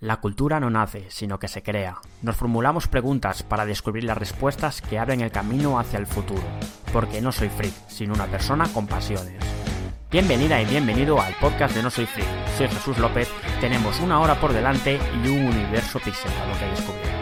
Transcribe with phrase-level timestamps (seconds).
[0.00, 1.98] La cultura no nace, sino que se crea.
[2.22, 6.42] Nos formulamos preguntas para descubrir las respuestas que abren el camino hacia el futuro.
[6.90, 9.44] Porque no soy freak, sino una persona con pasiones.
[10.10, 12.26] Bienvenida y bienvenido al podcast de No Soy Freak.
[12.56, 13.28] Soy Jesús López,
[13.60, 17.19] tenemos una hora por delante y un universo pixelado que descubrir.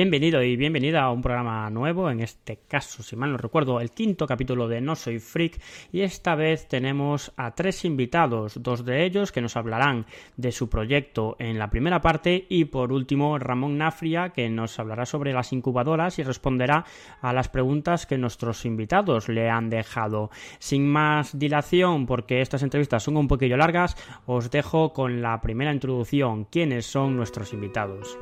[0.00, 3.90] Bienvenido y bienvenida a un programa nuevo, en este caso, si mal no recuerdo, el
[3.90, 5.60] quinto capítulo de No Soy Freak
[5.92, 10.06] y esta vez tenemos a tres invitados, dos de ellos que nos hablarán
[10.38, 15.04] de su proyecto en la primera parte y por último Ramón Nafria que nos hablará
[15.04, 16.86] sobre las incubadoras y responderá
[17.20, 20.30] a las preguntas que nuestros invitados le han dejado.
[20.60, 25.74] Sin más dilación, porque estas entrevistas son un poquillo largas, os dejo con la primera
[25.74, 28.18] introducción, quiénes son nuestros invitados.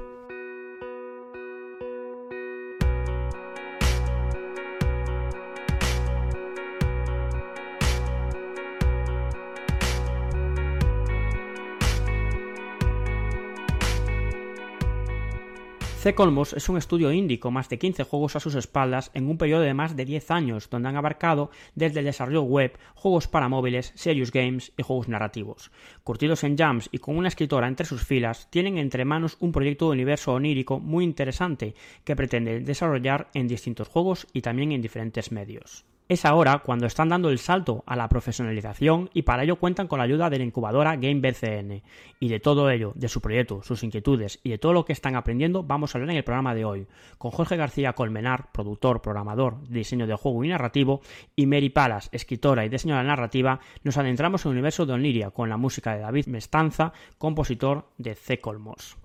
[16.01, 19.37] C-Colmos es un estudio indie con más de 15 juegos a sus espaldas en un
[19.37, 23.49] periodo de más de 10 años, donde han abarcado desde el desarrollo web, juegos para
[23.49, 25.73] móviles, serious games y juegos narrativos.
[26.05, 29.87] Curtidos en jams y con una escritora entre sus filas, tienen entre manos un proyecto
[29.87, 35.33] de universo onírico muy interesante que pretende desarrollar en distintos juegos y también en diferentes
[35.33, 35.85] medios.
[36.09, 39.99] Es ahora cuando están dando el salto a la profesionalización y para ello cuentan con
[39.99, 41.83] la ayuda de la incubadora GameBCN.
[42.19, 45.17] Y de todo ello, de su proyecto, sus inquietudes y de todo lo que están
[45.17, 46.87] aprendiendo vamos a hablar en el programa de hoy,
[47.19, 51.03] con Jorge García Colmenar, productor, programador, diseño de juego y narrativo,
[51.37, 55.51] y Mary Palas, escritora y diseñadora narrativa, nos adentramos en el universo de Oniria con
[55.51, 58.41] la música de David Mestanza, compositor de C.
[58.41, 58.97] Colmos.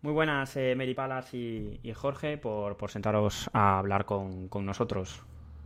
[0.00, 5.22] Muy buenas, eh, Mary Palas y, Jorge, por, sentaros a hablar con nosotros.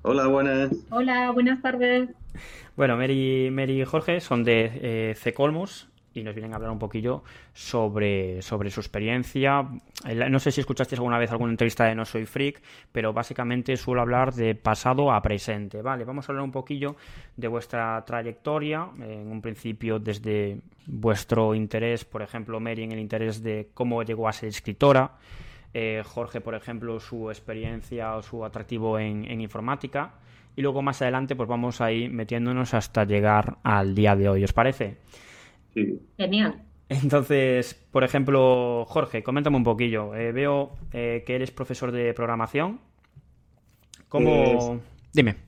[0.08, 0.70] Hola, buenas.
[0.90, 2.08] Hola, buenas tardes.
[2.76, 6.78] Bueno, Mary, Mary y Jorge son de eh, C-Colmos y nos vienen a hablar un
[6.78, 9.66] poquillo sobre, sobre su experiencia.
[10.30, 12.62] No sé si escuchasteis alguna vez alguna entrevista de No Soy Freak,
[12.92, 15.82] pero básicamente suelo hablar de pasado a presente.
[15.82, 16.94] Vale, vamos a hablar un poquillo
[17.36, 23.42] de vuestra trayectoria, en un principio desde vuestro interés, por ejemplo, Mary en el interés
[23.42, 25.16] de cómo llegó a ser escritora,
[25.74, 30.14] eh, Jorge, por ejemplo, su experiencia o su atractivo en, informática.
[30.56, 34.44] Y luego más adelante, pues vamos a ir metiéndonos hasta llegar al día de hoy.
[34.44, 34.96] ¿Os parece?
[35.74, 36.00] Sí.
[36.16, 36.62] Genial.
[36.88, 40.14] Entonces, por ejemplo, Jorge, coméntame un poquillo.
[40.14, 42.80] Eh, veo eh, que eres profesor de programación.
[44.08, 44.80] ¿Cómo...?
[45.12, 45.45] Dime.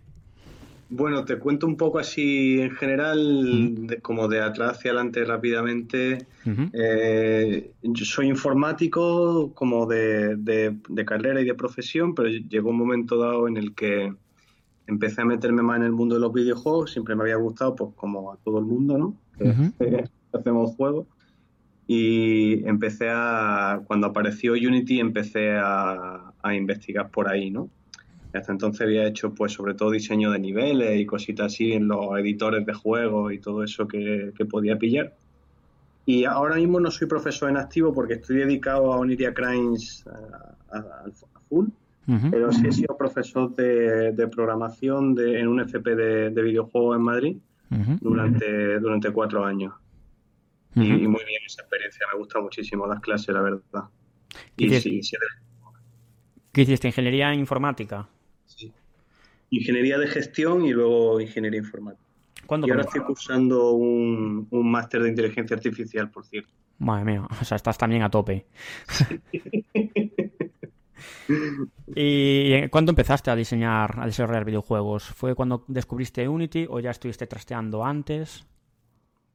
[0.91, 6.27] Bueno, te cuento un poco así en general, como de atrás hacia adelante rápidamente.
[6.73, 13.19] Eh, yo soy informático como de, de, carrera y de profesión, pero llegó un momento
[13.19, 14.15] dado en el que
[14.87, 16.93] empecé a meterme más en el mundo de los videojuegos.
[16.93, 19.15] Siempre me había gustado, pues como a todo el mundo, ¿no?
[20.33, 21.07] hacemos juegos.
[21.87, 27.69] Y empecé a, cuando apareció Unity, empecé a, a investigar por ahí, ¿no?
[28.33, 32.19] Hasta entonces había hecho, pues, sobre todo diseño de niveles y cositas así en los
[32.19, 35.15] editores de juegos y todo eso que, podía pillar.
[36.05, 40.05] Y ahora mismo no soy profesor en activo porque estoy dedicado a Oniria Crimes
[40.71, 41.05] a,
[41.49, 41.69] full,
[42.31, 47.37] pero sí he sido profesor de, programación de, en un FP de, videojuegos en Madrid
[48.01, 49.75] durante, durante cuatro años.
[50.75, 53.85] y, muy bien esa experiencia, me gusta muchísimo las clases, la verdad.
[54.57, 55.17] Y, sí, sí,
[56.53, 56.89] ¿Qué hiciste?
[56.89, 58.09] ¿Ingeniería informática?
[59.51, 62.05] Ingeniería de gestión y luego ingeniería informática.
[62.49, 66.51] y ahora estoy cursando un, máster de inteligencia artificial, por cierto.
[66.79, 68.47] Madre mía, o sea, estás también a tope.
[71.95, 75.05] ¿Y cuándo empezaste a diseñar, a desarrollar videojuegos?
[75.05, 78.47] ¿Fue cuando descubriste Unity o ya estuviste trasteando antes?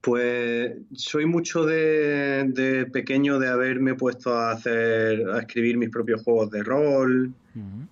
[0.03, 6.51] Pues soy mucho de, pequeño de haberme puesto a hacer, a escribir mis propios juegos
[6.51, 7.33] de rol,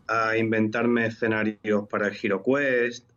[0.08, 3.10] a inventarme escenarios para el Hero Quest,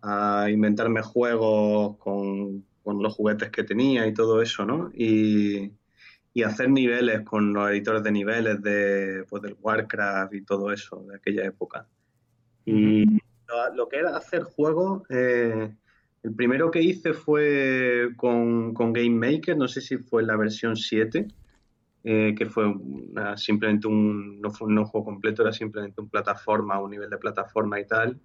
[0.00, 4.90] a inventarme juegos con, los juguetes que tenía y todo eso, ¿no?
[4.94, 5.72] Y,
[6.42, 11.16] hacer niveles con los editores de niveles de, pues, del Warcraft y todo eso de
[11.16, 11.86] aquella época.
[12.64, 13.04] Y
[13.74, 15.02] lo, que era hacer juegos...
[15.10, 15.74] Eh,
[16.22, 20.76] el primero que hice fue con, con Game Maker, no sé si fue la versión
[20.76, 21.26] 7,
[22.02, 22.74] eh, que fue
[23.36, 27.80] simplemente un, no fue un juego completo, era simplemente un plataforma, un nivel de plataforma
[27.80, 28.18] y tal.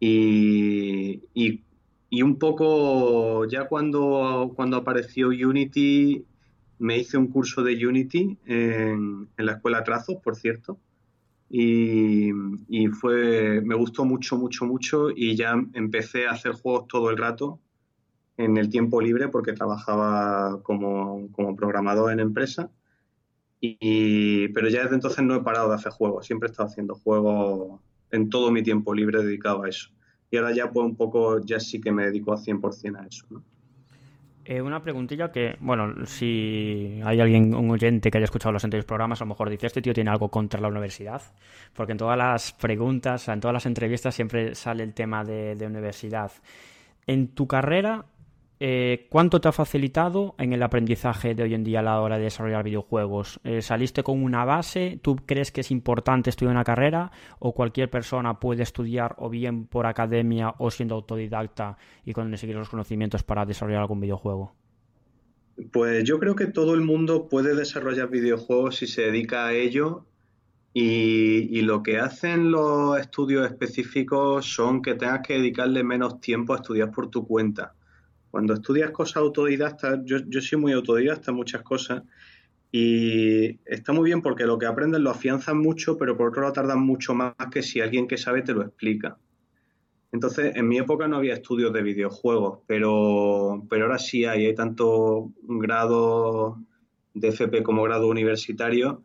[0.00, 6.24] Y, y, un poco ya cuando, cuando apareció Unity,
[6.78, 10.78] me hice un curso de Unity en, la escuela Trazos, por cierto,
[11.50, 12.30] y,
[13.00, 17.58] fue, me gustó mucho, mucho, mucho y ya empecé a hacer juegos todo el rato
[18.36, 22.70] en el tiempo libre porque trabajaba como, programador en empresa.
[23.60, 26.94] Y, pero ya desde entonces no he parado de hacer juegos, siempre he estado haciendo
[26.94, 27.80] juegos
[28.12, 29.90] en todo mi tiempo libre dedicado a eso.
[30.30, 33.26] Y ahora ya pues un poco, ya sí que me dedico a 100% a eso.
[34.50, 38.86] Eh, una preguntilla que, bueno, si hay alguien, un oyente que haya escuchado los anteriores
[38.86, 41.20] programas, a lo mejor dice, este tío tiene algo contra la universidad,
[41.74, 46.32] porque en todas las preguntas, en todas las entrevistas siempre sale el tema de universidad.
[47.06, 48.06] En tu carrera,
[48.60, 52.18] eh, ¿Cuánto te ha facilitado en el aprendizaje de hoy en día a la hora
[52.18, 53.38] de desarrollar videojuegos?
[53.44, 54.98] Eh, ¿Saliste con una base?
[55.00, 57.12] ¿Tú crees que es importante estudiar una carrera?
[57.38, 62.68] ¿O cualquier persona puede estudiar o bien por academia o siendo autodidacta y conseguir los
[62.68, 64.52] conocimientos para desarrollar algún videojuego?
[65.72, 70.04] Pues yo creo que todo el mundo puede desarrollar videojuegos si se dedica a ello
[70.74, 76.52] y, y, lo que hacen los estudios específicos son que tengas que dedicarle menos tiempo
[76.52, 77.74] a estudiar por tu cuenta.
[78.30, 82.02] Cuando estudias cosas autodidactas, yo, yo soy muy autodidacta en muchas cosas
[82.70, 86.52] y está muy bien porque lo que aprendes lo afianzas mucho, pero por otro lado
[86.52, 89.16] tardan mucho más que si alguien que sabe te lo explica.
[90.12, 94.54] Entonces, en mi época no había estudios de videojuegos, pero, pero ahora sí hay, hay
[94.54, 96.58] tanto grado
[97.14, 99.02] de FP como grado universitario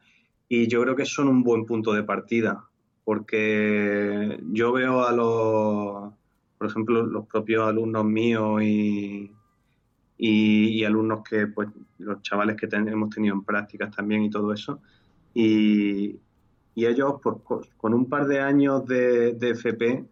[0.47, 2.69] y yo creo que son un buen punto de partida,
[3.03, 6.13] porque yo veo a los
[6.63, 9.29] por ejemplo, los propios alumnos míos y,
[10.17, 11.67] y, alumnos que, pues,
[11.97, 14.79] los chavales que hemos tenido en prácticas también y todo eso.
[15.33, 16.21] Y,
[16.73, 20.05] y ellos, pues, con un par de años de, de, FP,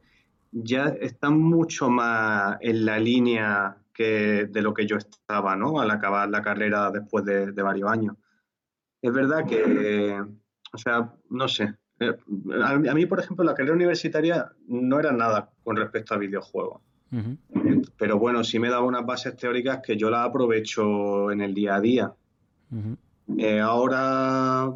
[0.52, 5.80] ya están mucho más en la línea que de lo que yo estaba, ¿no?
[5.80, 8.18] Al acabar la carrera después de, varios años.
[9.02, 10.22] Es verdad que,
[10.74, 15.76] o sea, no sé, a mí, por ejemplo, la carrera universitaria no era nada con
[15.76, 16.82] respecto a videojuegos.
[17.98, 21.76] Pero bueno, sí me daba unas bases teóricas que yo las aprovecho en el día
[21.76, 22.14] a día.
[23.38, 24.72] Eh, ahora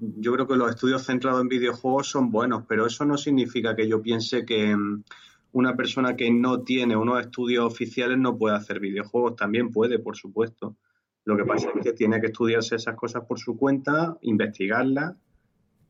[0.00, 3.88] yo creo que los estudios centrados en videojuegos son buenos, pero eso no significa que
[3.88, 5.04] yo piense que mm,
[5.52, 9.36] una persona que no tiene unos estudios oficiales no puede hacer videojuegos.
[9.36, 10.76] También puede, por supuesto.
[11.24, 15.14] Lo que pasa es que tiene que estudiarse esas cosas por su cuenta, investigarlas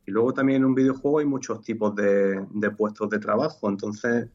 [0.07, 4.29] y luego también en un videojuego hay muchos tipos de, puestos de trabajo, entonces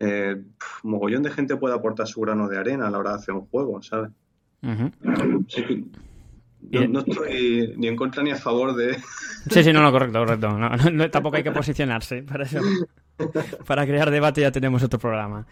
[0.00, 0.42] eh,
[0.82, 3.46] mogollón de gente puede aportar su grano de arena a la hora de hacer un
[3.46, 4.10] juego, ¿sabes?
[4.62, 5.40] no,
[7.00, 8.96] estoy ni en contra ni a favor de...
[9.50, 10.48] Sí, sí, no, no, correcto, correcto.
[11.10, 12.60] tampoco hay que posicionarse para eso.
[13.66, 15.46] Para crear debate ya tenemos otro programa.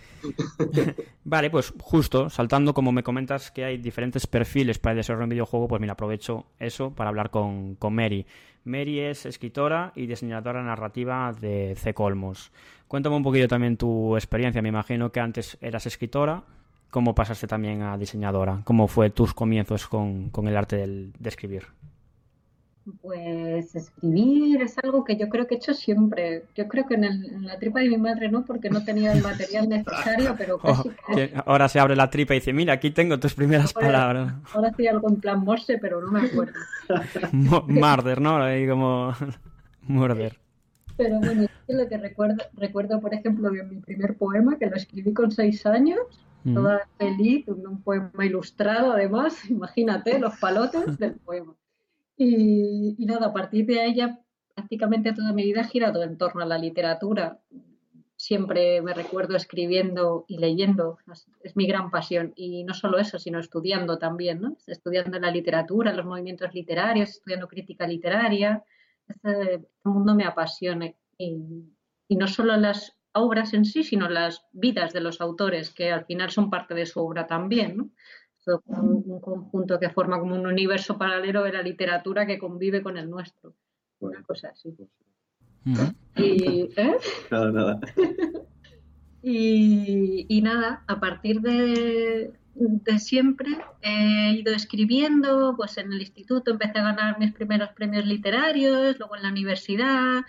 [1.25, 5.69] vale, pues justo, saltando como me comentas que hay diferentes perfiles para desarrollar un videojuego,
[5.69, 8.27] pues mira, aprovecho eso para hablar con, con Mary.
[8.65, 11.95] Mary es escritora y diseñadora narrativa de C.
[11.95, 12.53] Colmos.
[12.89, 14.61] Cuéntame un poquillo también tu experiencia.
[14.63, 16.43] Me imagino que antes eras escritora.
[16.91, 18.63] ¿Cómo pasaste también a diseñadora?
[18.65, 21.69] ¿Cómo fue tus comienzos con, el arte de escribir?
[23.03, 26.45] Pues escribir es algo que yo creo que he hecho siempre.
[26.55, 29.69] Yo creo que en, la tripa de mi madre no, porque no tenía el material
[29.69, 30.85] necesario, pero oh,
[31.47, 34.35] Ahora se abre la tripa y dice, mira, aquí tengo tus primeras palabras.
[34.53, 36.59] Ahora sí algo en plan Morse, pero no me acuerdo.
[37.67, 38.43] Marder, ¿no?
[38.43, 39.15] Ahí como
[39.83, 40.39] Murder.
[40.97, 45.15] Pero bueno, lo que recuerdo, recuerdo, por ejemplo, de mi primer poema, que lo escribí
[45.15, 46.01] con seis años,
[46.45, 46.55] mm.
[46.55, 51.55] toda feliz, un poema ilustrado además, imagínate los palotes del poema.
[52.23, 54.21] Y, nada, a partir de ella
[54.55, 57.41] prácticamente toda mi vida ha girado en torno a la literatura.
[58.15, 60.99] Siempre me recuerdo escribiendo y leyendo,
[61.43, 62.35] es mi gran pasión.
[62.37, 64.59] Y no solo eso, sino estudiando también, ¿no?
[64.67, 68.63] Estudiando la literatura, los movimientos literarios, estudiando crítica literaria.
[69.09, 70.93] Este mundo me apasiona.
[71.17, 71.39] Y,
[72.07, 76.05] y no solo las obras en sí, sino las vidas de los autores, que al
[76.05, 77.91] final son parte de su obra también, ¿no?
[78.47, 83.09] Un, conjunto que forma como un universo paralelo de la literatura que convive con el
[83.09, 83.55] nuestro.
[84.01, 84.75] Una cosa así.
[86.17, 86.97] Y, ¿eh?
[87.31, 87.81] Nada, nada.
[89.23, 93.49] y, nada, a partir de, de, siempre
[93.83, 99.17] he ido escribiendo, pues en el instituto empecé a ganar mis primeros premios literarios, luego
[99.17, 100.23] en la universidad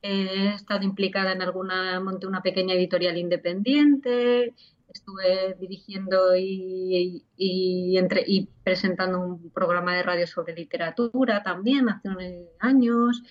[0.00, 4.54] he estado implicada en alguna, monté una pequeña editorial independiente
[4.92, 7.24] estuve dirigiendo y,
[7.96, 12.24] entre, y presentando un programa de radio sobre literatura también hace unos
[12.60, 13.22] años.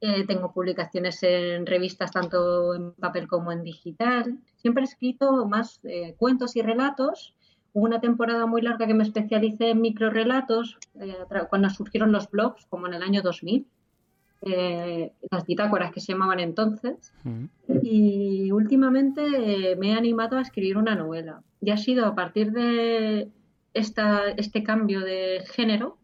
[0.00, 4.38] Eh, tengo publicaciones en revistas tanto en papel como en digital.
[4.56, 7.34] Siempre he escrito más eh, cuentos y relatos
[7.72, 11.16] hubo una temporada muy larga que me especialicé en microrelatos eh,
[11.48, 13.66] cuando surgieron los blogs, como en el año 2000.
[14.44, 17.12] Eh, las bitácoras que se llamaban entonces.
[17.82, 21.42] Y últimamente eh, me he animado a escribir una novela.
[21.60, 23.28] Y ha sido a partir de
[23.72, 25.96] esta, este cambio de género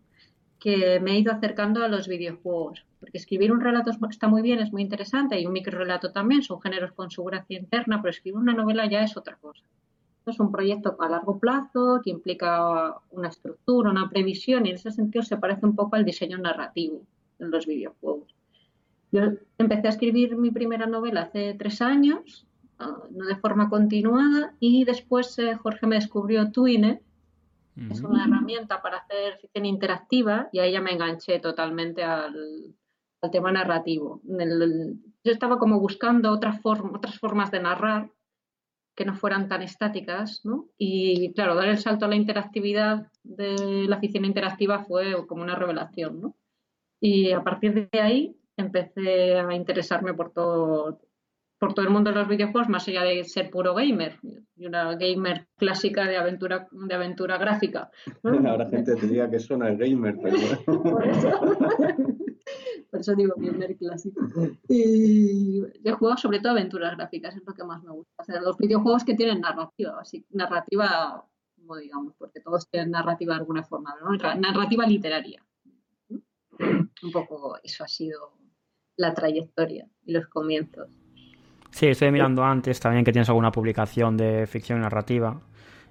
[0.61, 2.85] que me he ido acercando a los videojuegos.
[3.01, 6.61] Porque escribir un relato está muy bien, es muy interesante, y un microrelato también, son
[6.61, 9.65] géneros con su gracia interna, pero escribir una novela ya es otra cosa.
[10.27, 14.91] Es un proyecto a largo plazo que implica una estructura, una previsión, y en ese
[14.91, 17.03] sentido se parece un poco al diseño narrativo
[17.39, 18.35] en los videojuegos.
[19.11, 19.23] Yo
[19.57, 22.47] empecé a escribir mi primera novela hace tres años,
[22.79, 27.03] ah, no de forma continuada, y después eh, Jorge me descubrió Twine,
[27.91, 32.75] es una herramienta para hacer ficción interactiva, y ahí ya me enganché totalmente al,
[33.31, 34.21] tema narrativo.
[34.25, 38.11] yo estaba como buscando otras formas de narrar
[38.99, 40.67] que no fueran tan estáticas, ¿no?
[40.77, 45.55] Y claro, dar el salto a la interactividad de la ficción interactiva fue como una
[45.55, 46.35] revelación, ¿no?
[47.01, 51.01] Y a partir de ahí empecé a interesarme por todo,
[51.59, 54.19] por todo el mundo de los videojuegos, más allá de ser puro gamer,
[54.57, 57.91] y una gamer clásica de aventura, de aventura gráfica.
[58.25, 60.37] Ahora gente te diría que son el gamer, pero
[60.83, 61.31] por eso,
[62.91, 64.21] por eso digo gamer clásico.
[64.69, 68.13] Y he jugado sobre todo aventuras gráficas, es lo que más me gusta.
[68.19, 71.25] O sea, los videojuegos que tienen narrativa, así, narrativa,
[71.57, 74.17] como digamos, porque todos tienen narrativa de alguna forma, ¿no?
[74.41, 75.45] narrativa literaria.
[77.03, 78.33] Un poco eso ha sido
[78.97, 80.89] la trayectoria y los comienzos.
[81.71, 85.41] Sí, estoy mirando antes también que tienes alguna publicación de ficción narrativa.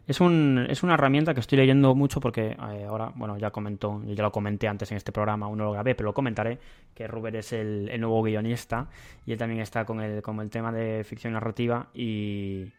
[0.08, 4.02] Es, un, es una herramienta que estoy leyendo mucho porque eh, ahora, bueno, ya comentó,
[4.06, 6.60] ya lo comenté antes en este programa, uno lo grabé, pero lo comentaré,
[6.94, 8.90] que Ruber es el, nuevo guionista
[9.26, 12.72] y él también está con el, con el tema de ficción narrativa y,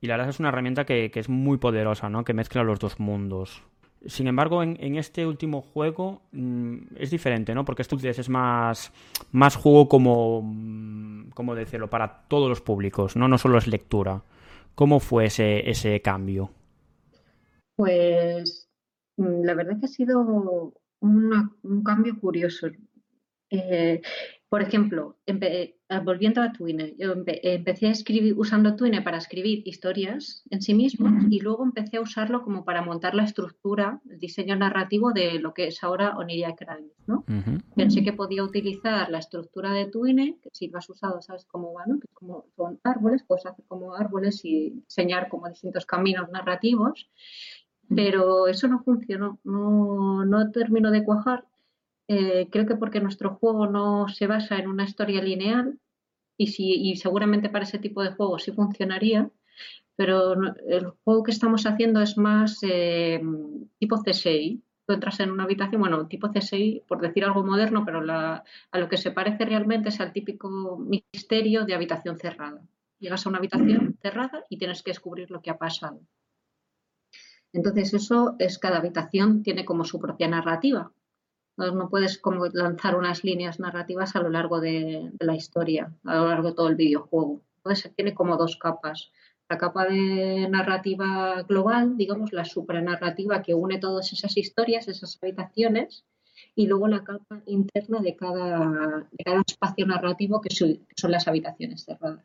[0.00, 2.24] y la verdad es una herramienta que, que es muy poderosa, ¿no?
[2.24, 3.62] Que mezcla los dos mundos.
[4.08, 7.64] Sin embargo, en, este último juego mm, es diferente, ¿no?
[7.64, 8.92] Porque esto es más,
[9.32, 11.90] más juego como, mm, ¿cómo decirlo?
[11.90, 13.28] Para todos los públicos, ¿no?
[13.28, 14.22] No solo es lectura.
[14.74, 16.50] ¿Cómo fue ese, ese cambio?
[17.76, 18.68] Pues
[19.16, 22.68] mm, la verdad que ha sido un cambio curioso.
[23.50, 24.00] Eh,
[24.48, 25.74] por ejemplo, eh,
[26.04, 31.10] volviendo a Twine, yo empecé a escribir usando Twine para escribir historias en sí mismo
[31.28, 35.52] y luego empecé a usarlo como para montar la estructura, el diseño narrativo de lo
[35.52, 36.92] que es ahora Oniria Crimes.
[37.08, 37.24] ¿no?
[37.74, 41.72] Pensé que podía utilizar la estructura de Twine, que si lo has usado sabes cómo
[41.72, 41.98] va, ¿no?
[41.98, 47.10] que como son árboles, puedes hacer como árboles y diseñar como distintos caminos narrativos,
[47.88, 51.44] pero eso no funcionó, no, no terminó de cuajar
[52.08, 55.78] eh, creo que porque nuestro juego no se basa en una historia lineal
[56.36, 59.30] y, si, seguramente para ese tipo de juego sí funcionaría,
[59.96, 60.34] pero
[60.68, 63.20] el juego que estamos haciendo es más eh,
[63.78, 64.62] tipo CSI.
[64.86, 68.44] Tú entras en una habitación, bueno, tipo CSI, por decir algo moderno, pero a
[68.78, 72.62] lo que se parece realmente es al típico misterio de habitación cerrada.
[73.00, 76.00] Llegas a una habitación cerrada y tienes que descubrir lo que ha pasado.
[77.52, 80.92] Entonces eso es cada habitación tiene como su propia narrativa.
[81.56, 86.28] No, puedes como lanzar unas líneas narrativas a lo largo de, la historia, a lo
[86.28, 87.40] largo de todo el videojuego.
[87.56, 89.10] Entonces tiene como dos capas.
[89.48, 96.04] La capa de narrativa global, digamos, la supranarrativa que une todas esas historias, esas habitaciones,
[96.54, 99.08] y luego la capa interna de cada,
[99.46, 102.24] espacio narrativo que, son las habitaciones cerradas.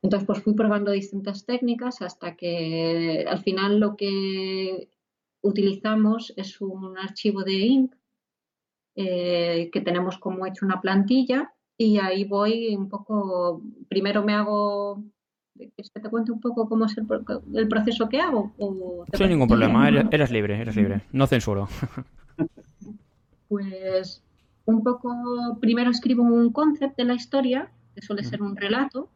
[0.00, 4.88] Entonces, pues fui probando distintas técnicas hasta que al final lo que
[5.42, 8.01] utilizamos es un archivo de INC
[8.94, 15.02] eh, que tenemos como hecho una plantilla y ahí voy un poco, primero me hago,
[15.58, 18.52] que te cuente un poco cómo es el, proceso que hago.
[19.14, 21.68] Sin ningún problema, eres, libre, eres libre, no censuro.
[23.48, 24.22] Pues
[24.64, 29.10] un poco, primero escribo un concept de la historia, que suele ser un relato.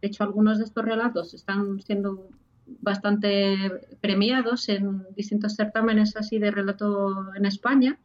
[0.00, 2.28] De hecho, algunos de estos relatos están siendo
[2.66, 3.56] bastante
[4.00, 7.96] premiados en distintos certámenes así de relato en España.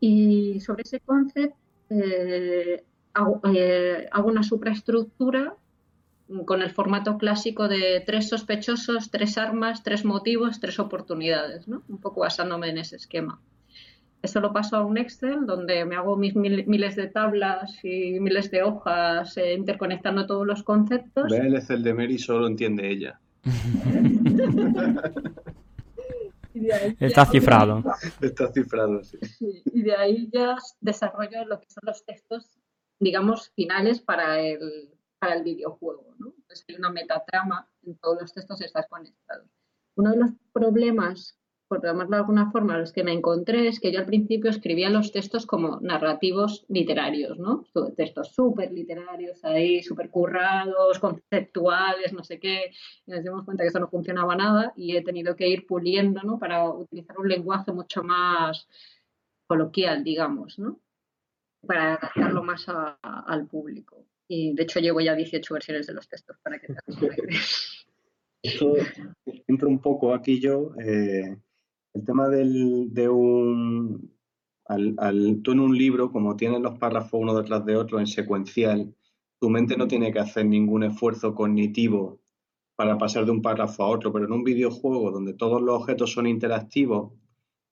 [0.00, 1.56] Y sobre ese concepto
[1.90, 2.84] eh,
[3.54, 5.54] eh, hago, una supraestructura
[6.44, 11.82] con el formato clásico de tres sospechosos, tres armas, tres motivos, tres oportunidades, ¿no?
[11.88, 13.40] un poco basándome en ese esquema.
[14.20, 18.50] Eso lo paso a un Excel donde me hago mis miles de tablas y miles
[18.50, 21.30] de hojas eh, interconectando todos los conceptos.
[21.30, 23.20] Ve el Excel de Mary, solo entiende ella.
[27.00, 27.82] Está cifrado.
[28.20, 29.18] Está cifrado, sí.
[29.40, 32.58] Y de ahí ya desarrollo lo que son los textos,
[32.98, 36.14] digamos, finales para el, para el videojuego.
[36.18, 36.34] ¿no?
[36.36, 39.44] Entonces hay una metatrama, en todos los textos estás conectado.
[39.96, 41.38] Uno de los problemas
[41.68, 44.88] por llamarlo de alguna forma, los que me encontré es que yo al principio escribía
[44.88, 47.66] los textos como narrativos literarios, ¿no?
[47.94, 52.72] Textos súper literarios ahí, súper currados, conceptuales, no sé qué.
[53.06, 56.22] Y nos dimos cuenta que eso no funcionaba nada y he tenido que ir puliendo,
[56.22, 56.38] ¿no?
[56.38, 58.66] Para utilizar un lenguaje mucho más
[59.46, 60.80] coloquial, digamos, ¿no?
[61.66, 64.06] Para adaptarlo más al público.
[64.26, 66.74] Y de hecho llevo ya 18 versiones de los textos para que te
[69.46, 70.72] entro un poco aquí yo.
[70.80, 71.36] Eh,
[71.98, 74.16] el tema del, de un...
[74.66, 78.94] Al, tú en un libro, como tienes los párrafos uno detrás de otro en secuencial,
[79.40, 82.20] tu mente no tiene que hacer ningún esfuerzo cognitivo
[82.76, 86.12] para pasar de un párrafo a otro, pero en un videojuego donde todos los objetos
[86.12, 87.14] son interactivos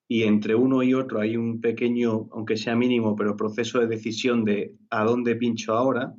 [0.09, 4.45] y entre uno y otro hay un pequeño, aunque sea mínimo, pero proceso de decisión
[4.45, 6.15] de a dónde pincho ahora,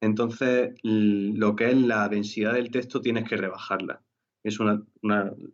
[0.00, 4.02] entonces lo que es la densidad del texto tienes que rebajarla
[4.48, 4.82] es una,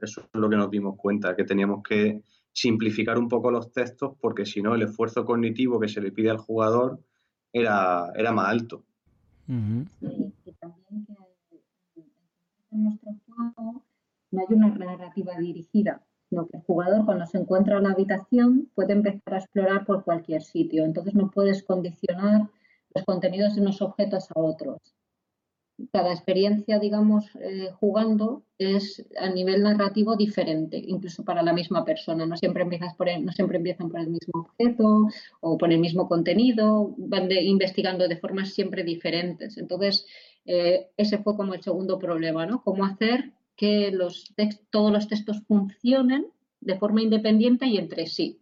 [0.00, 2.22] eso es lo que nos dimos cuenta, que teníamos que
[2.52, 6.30] simplificar un poco los textos porque si no el esfuerzo cognitivo que se le pide
[6.30, 7.00] al jugador
[7.52, 8.84] era, era más alto.
[9.46, 12.00] Sí, y también que
[12.70, 13.84] en nuestro juego
[14.30, 18.70] no hay una narrativa dirigida, sino que el jugador cuando se encuentra en la habitación
[18.74, 22.48] puede empezar a explorar por cualquier sitio, entonces no puedes condicionar
[22.94, 24.94] los contenidos de unos objetos a otros
[25.92, 32.26] cada experiencia, digamos, eh, jugando es a nivel narrativo diferente, incluso para la misma persona.
[32.26, 35.08] No siempre, empiezas por no siempre empiezan por el mismo objeto
[35.40, 39.58] o por el mismo contenido, van investigando de formas siempre diferentes.
[39.58, 40.06] Entonces,
[40.44, 42.62] eh, ese fue como el segundo problema, ¿no?
[42.62, 44.32] Cómo hacer que los
[44.70, 46.26] todos los textos funcionen
[46.60, 48.40] de forma independiente y entre sí.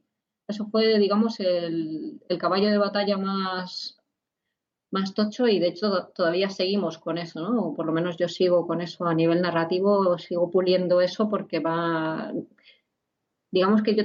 [0.48, 4.01] Eso fue, digamos, el caballo de batalla más,
[4.92, 7.68] más tocho y de hecho todavía seguimos con eso, ¿no?
[7.68, 11.60] O por lo menos yo sigo con eso a nivel narrativo, sigo puliendo eso porque
[11.60, 12.30] va,
[13.50, 14.04] digamos que yo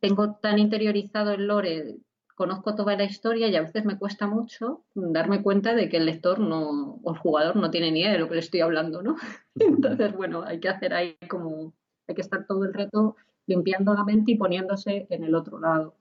[0.00, 1.98] tengo tan interiorizado el lore,
[2.34, 6.06] conozco toda la historia y a veces me cuesta mucho darme cuenta de que el
[6.06, 9.02] lector no, o el jugador no tiene ni idea de lo que le estoy hablando,
[9.02, 9.16] ¿no?
[9.54, 11.74] Entonces, bueno, hay que hacer ahí como,
[12.08, 13.14] hay que estar todo el rato
[13.46, 15.94] limpiando la mente y poniéndose en el otro lado,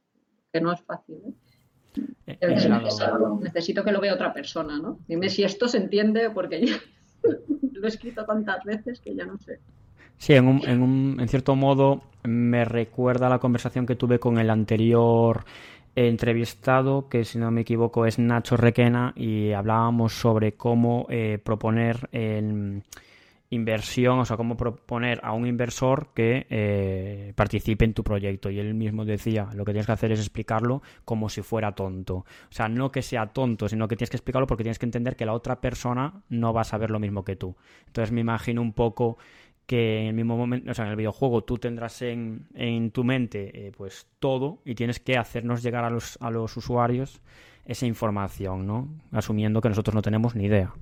[0.52, 1.34] que no es fácil, ¿eh?
[2.27, 2.38] Eh,
[3.41, 4.99] necesito que lo vea otra persona, ¿no?
[5.08, 6.75] Dime si esto se entiende porque yo
[7.73, 9.60] lo he escrito tantas veces que ya no sé.
[10.17, 14.38] Sí, en, un, en, un, en cierto modo me recuerda la conversación que tuve con
[14.38, 15.45] el anterior
[15.95, 22.10] entrevistado, que si no me equivoco es Nacho Requena, y hablábamos sobre cómo eh, proponer
[22.12, 22.84] el
[23.56, 28.50] inversión, o sea, cómo proponer a un inversor que eh, participe en tu proyecto.
[28.50, 32.18] Y él mismo decía, lo que tienes que hacer es explicarlo como si fuera tonto.
[32.18, 35.15] O sea, no que sea tonto, sino que tienes que explicarlo porque tienes que entender
[35.15, 37.56] que la otra persona no va a saber lo mismo que tú.
[37.88, 39.18] Entonces me imagino un poco
[39.65, 43.04] que en el mismo momento, o sea, en el videojuego tú tendrás en, en tu
[43.04, 47.22] mente eh, pues todo y tienes que hacernos llegar a los, a los usuarios
[47.65, 48.88] esa información, ¿no?
[49.12, 50.74] Asumiendo que nosotros no tenemos ni idea.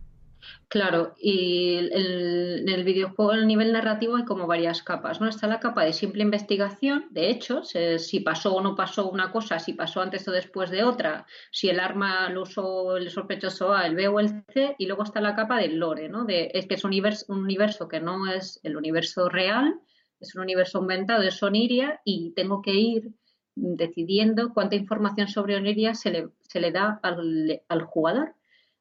[0.67, 5.27] Claro, y en el videojuego a nivel narrativo hay como varias capas, ¿no?
[5.27, 9.59] Está la capa de simple investigación, de hechos, si pasó o no pasó una cosa,
[9.59, 13.85] si pasó antes o después de otra, si el arma lo usó el sospechoso A,
[13.85, 16.25] el B o el C, y luego está la capa del lore, ¿no?
[16.25, 19.79] De, es que es un universo, un universo que no es el universo real,
[20.19, 23.11] es un universo inventado, es Oniria, y tengo que ir
[23.55, 28.33] decidiendo cuánta información sobre Oniria se le, da al jugador.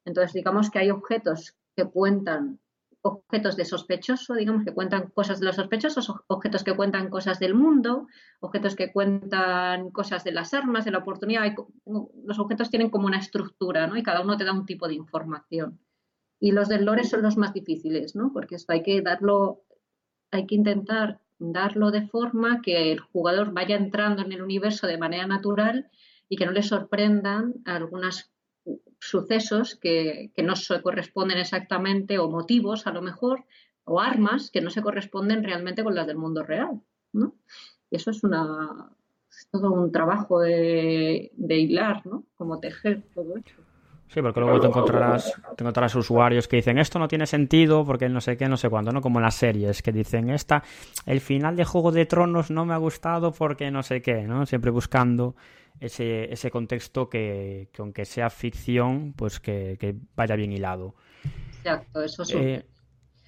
[0.05, 2.59] Entonces, digamos que hay objetos que cuentan,
[3.03, 7.55] objetos de sospechoso, digamos que cuentan cosas de los sospechosos, objetos que cuentan cosas del
[7.55, 8.07] mundo,
[8.41, 11.53] objetos que cuentan cosas de las armas, de la oportunidad.
[12.25, 13.97] los objetos tienen como una estructura, ¿no?
[13.97, 15.81] Y cada uno te da un tipo de información.
[16.39, 18.33] Y los del lore son los más difíciles, ¿no?
[18.33, 19.63] Porque esto hay que darlo,
[20.31, 24.99] hay que intentar darlo de forma que el jugador vaya entrando en el universo de
[24.99, 25.89] manera natural
[26.29, 28.33] y que no le sorprendan algunas
[29.03, 33.45] sucesos que, no se corresponden exactamente, o motivos a lo mejor,
[33.85, 36.81] o armas que no se corresponden realmente con las del mundo real.
[37.13, 37.35] ¿no?
[37.91, 38.91] Y eso es una
[39.51, 42.25] todo un trabajo de, hilar, ¿no?
[42.37, 43.57] Como tejer todo eso.
[44.13, 48.11] Sí, porque luego te encontrarás, te encontrarás usuarios que dicen esto no tiene sentido porque
[48.11, 49.01] no sé qué, no sé cuándo, ¿no?
[49.01, 50.63] Como en las series que dicen esta,
[51.07, 54.45] el final de Juego de Tronos no me ha gustado porque no sé qué, ¿no?
[54.45, 55.35] Siempre buscando
[55.81, 60.95] ese, ese contexto que, aunque sea ficción, pues que, vaya bien hilado.
[61.57, 62.37] Exacto, eso sí.
[62.37, 62.67] Eh,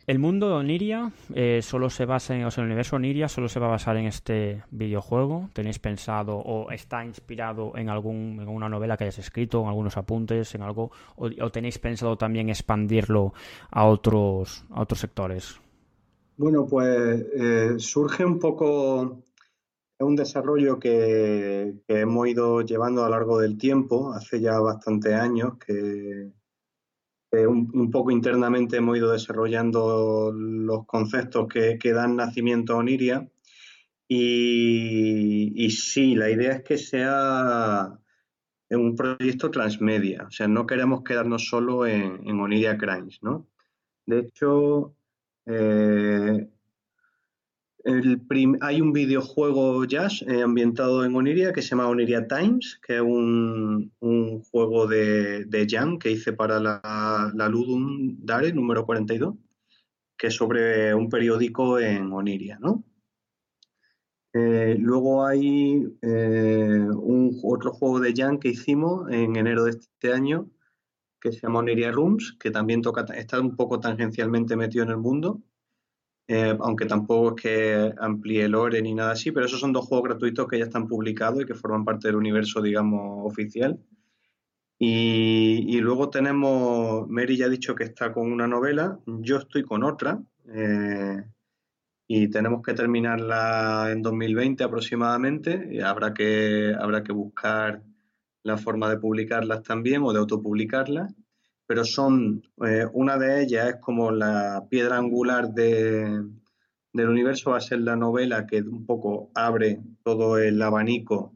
[0.06, 3.48] el mundo de Oniria eh, solo se basa en, o sea, el universo Oniria solo
[3.48, 5.48] se va a basar en este videojuego.
[5.54, 9.96] ¿Tenéis pensado o está inspirado en algún, en una novela que hayas escrito, en algunos
[9.96, 13.32] apuntes, en algo, o, tenéis pensado también expandirlo
[13.70, 15.58] a otros, a otros sectores?
[16.36, 19.22] Bueno, pues eh, surge un poco,
[20.00, 25.54] un desarrollo que, hemos ido llevando a lo largo del tiempo, hace ya bastantes años,
[25.64, 26.32] que,
[27.46, 33.28] un, poco internamente hemos ido desarrollando los conceptos que, dan nacimiento a Oniria.
[34.08, 37.98] Y, sí, la idea es que sea
[38.70, 43.46] un proyecto transmedia, o sea, no queremos quedarnos solo en, en Oniria Crimes, ¿no?
[44.06, 44.96] De hecho,
[45.46, 46.48] eh,
[47.86, 53.02] hay un videojuego jazz eh, ambientado en Oniria que se llama Oniria Times, que es
[53.02, 53.92] un,
[54.50, 59.34] juego de, de, jam que hice para la, Ludum Dare número 42,
[60.16, 62.58] que es sobre un periódico en Oniria.
[64.32, 70.50] Eh, luego hay un, otro juego de jam que hicimos en enero de este año,
[71.20, 74.96] que se llama Oniria Rooms, que también toca, está un poco tangencialmente metido en el
[74.96, 75.42] mundo,
[76.26, 79.86] eh, aunque tampoco es que amplíe el lore ni nada así, pero esos son dos
[79.86, 83.78] juegos gratuitos que ya están publicados y que forman parte del universo, digamos, oficial.
[84.78, 89.84] Y, luego tenemos, Mary ya ha dicho que está con una novela, yo estoy con
[89.84, 90.20] otra,
[90.52, 91.22] eh,
[92.06, 97.82] y tenemos que terminarla en 2020 aproximadamente, y habrá que, habrá que buscar
[98.42, 101.14] la forma de publicarlas también o de autopublicarlas,
[101.66, 106.22] pero son, eh, una de ellas es como la piedra angular de,
[106.92, 111.34] del universo, va a ser la novela que un poco abre todo el abanico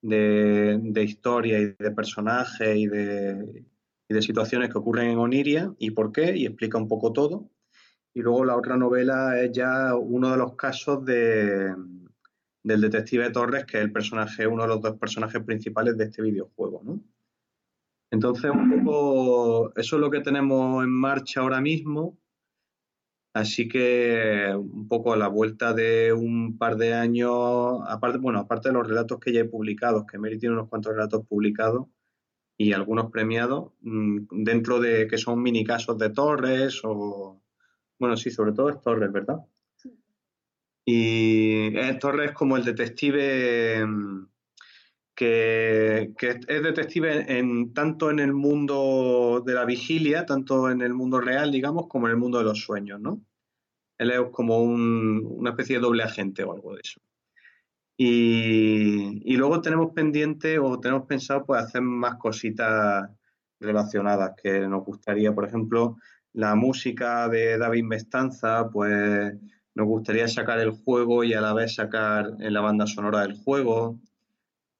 [0.00, 3.64] de, de historia y de personajes y de,
[4.08, 7.50] y de situaciones que ocurren en Oniria y por qué, y explica un poco todo.
[8.14, 11.74] Y luego la otra novela es ya uno de los casos de,
[12.62, 16.22] del detective Torres, que es el personaje, uno de los dos personajes principales de este
[16.22, 17.00] videojuego, ¿no?
[18.12, 22.18] Entonces, un poco, eso es lo que tenemos en marcha ahora mismo.
[23.32, 28.68] Así que un poco a la vuelta de un par de años, aparte, bueno, aparte
[28.68, 31.86] de los relatos que ya he publicado, que Mary tiene unos cuantos relatos publicados
[32.58, 37.40] y algunos premiados, mm, dentro de que son mini casos de Torres o,
[37.98, 39.38] bueno, sí, sobre todo es Torres, ¿verdad?
[40.84, 43.86] Y Torres es como el detective
[45.22, 47.26] que, es detective
[47.74, 52.12] tanto en el mundo de la vigilia, tanto en el mundo real, digamos, como en
[52.12, 53.20] el mundo de los sueños, ¿no?
[53.98, 57.00] Él es como una especie de doble agente o algo de eso.
[57.96, 63.08] Y, luego tenemos pendiente o tenemos pensado pues hacer más cositas
[63.60, 65.98] relacionadas que nos gustaría, por ejemplo,
[66.32, 69.34] la música de David Mestanza, pues
[69.74, 73.36] nos gustaría sacar el juego y a la vez sacar en la banda sonora del
[73.36, 74.00] juego.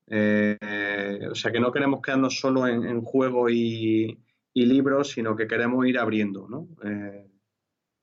[0.08, 4.18] Eh, o sea que no queremos quedarnos solo en, juego y,
[4.54, 6.68] libros, sino que queremos ir abriendo, ¿no?
[6.84, 7.26] Eh,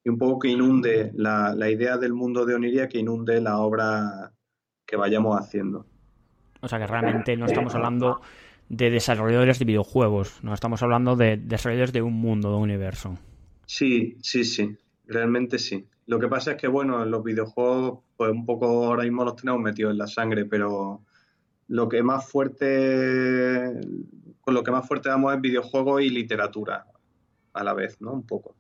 [0.03, 4.31] y un poco que inunde la, idea del mundo de Oniria, que inunde la obra
[4.85, 5.85] que vayamos haciendo.
[6.62, 8.21] O sea que realmente no estamos hablando
[8.69, 13.17] de desarrolladores de videojuegos, no estamos hablando de desarrolladores de un mundo, de un universo.
[13.65, 15.88] Sí, sí, sí, realmente sí.
[16.05, 19.35] Lo que pasa es que, bueno, en los videojuegos, pues un poco ahora mismo los
[19.35, 21.03] tenemos metidos en la sangre, pero
[21.69, 23.79] lo que más fuerte,
[24.41, 26.86] con lo que más fuerte damos es videojuegos y literatura
[27.53, 28.12] a la vez, ¿no?
[28.12, 28.55] Un poco.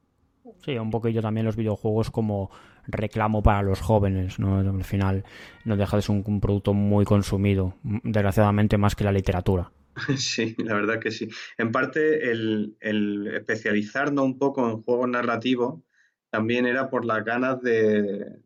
[0.63, 2.51] Sí, un poquillo también los videojuegos como
[2.87, 4.59] reclamo para los jóvenes, ¿no?
[4.59, 5.25] Al final
[5.65, 9.71] no deja de ser un, producto muy consumido, desgraciadamente más que la literatura.
[10.15, 11.27] Sí, la verdad que sí.
[11.57, 15.81] En parte el, el especializarnos un poco en juegos narrativos
[16.29, 18.39] también era por las ganas de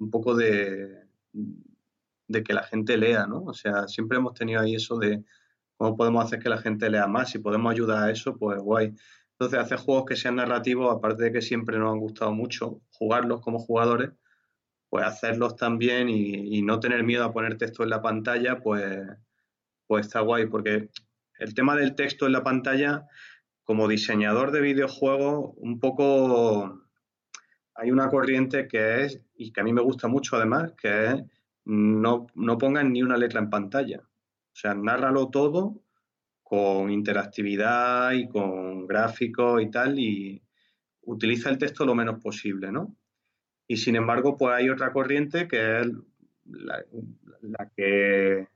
[0.00, 1.04] un poco de,
[2.28, 3.42] de que la gente lea, ¿no?
[3.42, 5.24] O sea, siempre hemos tenido ahí eso de
[5.76, 7.30] cómo podemos hacer que la gente lea más.
[7.30, 8.94] Si podemos ayudar a eso, pues guay.
[9.32, 13.40] Entonces, hacer juegos que sean narrativos, aparte de que siempre nos han gustado mucho jugarlos
[13.40, 14.10] como jugadores,
[14.88, 18.98] pues hacerlos también y, no tener miedo a poner texto en la pantalla, pues,
[19.86, 20.90] pues está guay, porque
[21.38, 23.06] el tema del texto en la pantalla,
[23.64, 26.82] como diseñador de videojuegos, un poco
[27.74, 31.22] hay una corriente que es, y que a mí me gusta mucho además, que es
[31.68, 34.00] no, no pongan ni una letra en pantalla.
[34.00, 35.82] O sea, nárralo todo
[36.42, 40.42] con interactividad y con gráficos y tal, y
[41.02, 42.96] utiliza el texto lo menos posible, ¿no?
[43.66, 45.88] Y sin embargo, pues hay otra corriente que es
[46.46, 48.48] la, que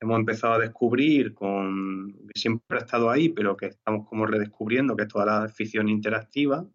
[0.00, 4.96] hemos empezado a descubrir, con, que siempre ha estado ahí, pero que estamos como redescubriendo,
[4.96, 6.66] que es toda la ficción interactiva,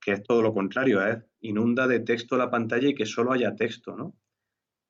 [0.00, 3.54] que es todo lo contrario, es inunda de texto la pantalla y que solo haya
[3.54, 4.16] texto, ¿no?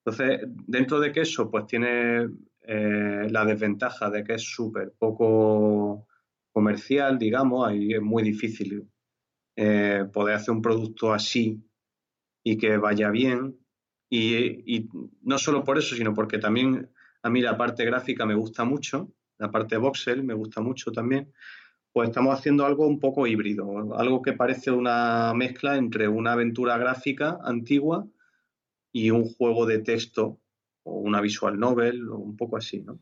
[0.07, 2.29] Entonces, dentro de que eso, pues tiene
[2.63, 6.07] eh, la desventaja de que es súper poco
[6.53, 8.89] comercial, digamos, ahí es muy difícil
[9.57, 11.61] eh, poder hacer un producto así
[12.45, 13.59] y que vaya bien.
[14.09, 14.89] Y,
[15.23, 16.89] no solo por eso, sino porque también
[17.25, 21.33] a mí la parte gráfica me gusta mucho, la parte voxel me gusta mucho también.
[21.93, 26.79] Pues estamos haciendo algo un poco híbrido, algo que parece una mezcla entre una aventura
[26.79, 28.07] gráfica antigua
[28.97, 30.39] y un juego de texto
[30.85, 32.99] o una visual novel o un poco así, ¿no?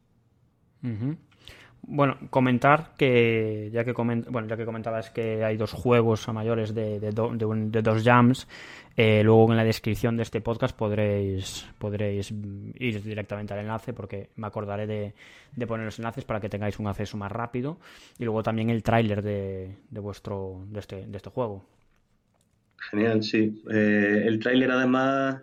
[1.82, 6.74] Bueno, comentar que ya que bueno, ya que comentabas que hay dos juegos a mayores
[6.74, 8.48] de, de, dos jams,
[8.96, 14.30] eh, luego en la descripción de este podcast podréis podréis ir directamente al enlace porque
[14.34, 17.78] me acordaré de, poner los enlaces para que tengáis un acceso más rápido
[18.18, 21.64] y luego también el tráiler de, vuestro de este, de este juego.
[22.90, 23.62] Genial, sí.
[23.70, 25.40] Eh, el tráiler además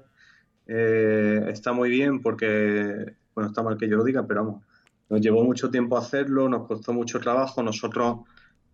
[0.67, 4.63] eh, está muy bien porque bueno está mal que yo lo diga, pero vamos
[5.11, 7.61] nos llevó mucho tiempo hacerlo, nos costó mucho trabajo.
[7.61, 8.19] Nosotros,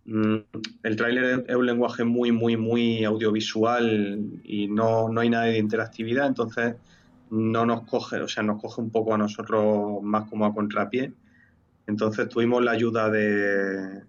[0.04, 0.36] mm,
[0.84, 6.28] el tráiler es un lenguaje muy, muy, muy audiovisual y no, hay nada de interactividad,
[6.28, 6.76] entonces
[7.30, 11.12] no nos coge, o sea, nos coge un poco a nosotros más como a contrapié.
[11.88, 14.04] Entonces tuvimos la ayuda de,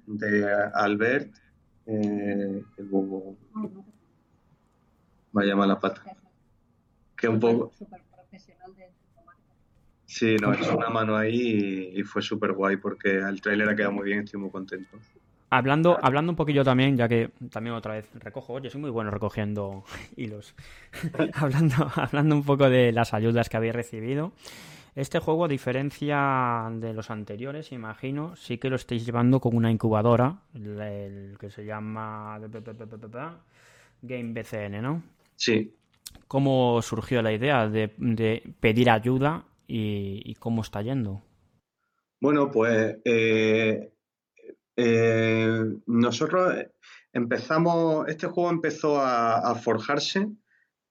[0.75, 1.33] Albert,
[1.87, 2.89] eh, el
[5.31, 6.03] vaya mala pata,
[7.19, 7.71] que un poco...
[10.05, 13.91] Sí, nos echó una mano ahí y, fue súper guay porque el tráiler ha quedado
[13.91, 14.97] muy bien, estoy muy contento.
[15.51, 19.11] Hablando, hablando un poquillo también, ya que también otra vez recojo, oye, soy muy bueno
[19.11, 19.83] recogiendo
[20.15, 20.55] hilos.
[21.35, 24.33] hablando, hablando un poco de las ayudas que habéis recibido.
[24.95, 29.69] Este juego, a diferencia de los anteriores, imagino, sí que lo estáis llevando con una
[29.69, 32.39] incubadora, el, que se llama
[34.01, 35.03] Game BCN, ¿no?
[35.35, 35.78] Sí.
[36.27, 37.87] ¿Cómo surgió la idea de,
[38.59, 41.21] pedir ayuda y, cómo está yendo.
[42.21, 43.91] Bueno, pues eh,
[44.75, 46.55] eh, nosotros
[47.13, 50.27] empezamos, este juego empezó a, forjarse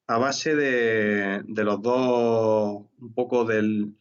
[0.07, 3.93] a base de, los dos, un poco de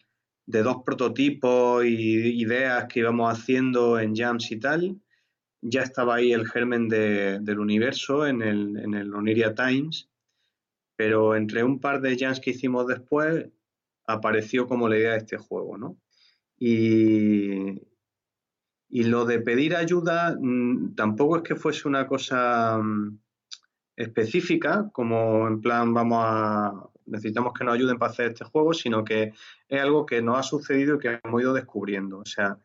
[0.46, 5.02] dos prototipos y ideas que íbamos haciendo en Jams y tal.
[5.62, 10.08] Ya estaba ahí el germen del universo en el, en el Oniria Times,
[10.98, 13.48] pero entre un par de jams que hicimos después
[14.06, 15.98] apareció como la idea de este juego, ¿no?
[16.60, 17.82] Y,
[18.90, 23.20] y lo de pedir ayuda mm, tampoco es que fuese una cosa mm,
[23.96, 29.04] específica, como en plan vamos a necesitamos que nos ayuden para hacer este juego, sino
[29.04, 29.34] que
[29.68, 32.20] es algo que nos ha sucedido y que hemos ido descubriendo.
[32.20, 32.58] O sea,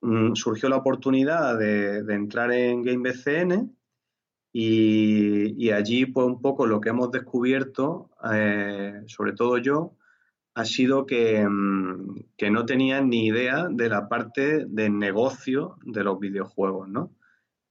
[0.00, 3.76] mm, surgió la oportunidad de, entrar en GameBCN
[4.60, 9.96] y, allí pues un poco lo que hemos descubierto, eh, sobre todo yo,
[10.54, 16.18] ha sido mm, que, no tenían ni idea de la parte de negocio de los
[16.18, 17.14] videojuegos, ¿no?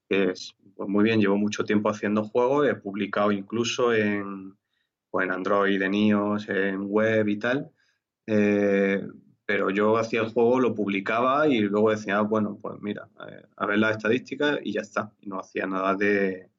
[0.08, 4.56] Que es, pues muy bien, llevo mucho tiempo haciendo juegos, he publicado incluso en,
[5.12, 7.70] pues en Android, en iOS, en web y tal,
[8.28, 9.06] eh,
[9.46, 13.44] pero yo hacía el juego, lo publicaba y luego decía, ah, bueno, pues mira, eh,
[13.58, 15.12] a ver las estadísticas y ya está.
[15.20, 16.50] Y no hacía nada de,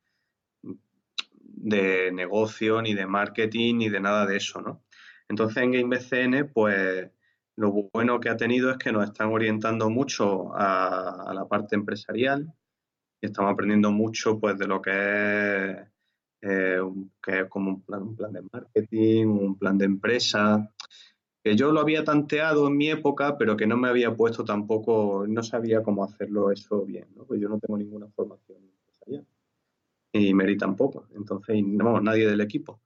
[1.69, 4.83] de negocio, ni de marketing, ni de nada de eso, ¿no?
[5.29, 7.11] Entonces en GameBCN, pues
[7.57, 12.53] lo bueno que ha tenido es que nos están orientando mucho a, la parte empresarial
[13.21, 15.77] y estamos aprendiendo mucho pues de lo que es,
[16.43, 16.81] eh,
[17.23, 20.73] que es como un plan, un plan de marketing, un plan de empresa,
[21.43, 25.27] que yo lo había tanteado en mi época, pero que no me había puesto tampoco,
[25.29, 27.25] no sabía cómo hacerlo eso bien, ¿no?
[27.25, 29.27] Pues yo no tengo ninguna formación empresarial
[30.13, 32.81] y Mary tampoco, entonces, no, nadie del equipo.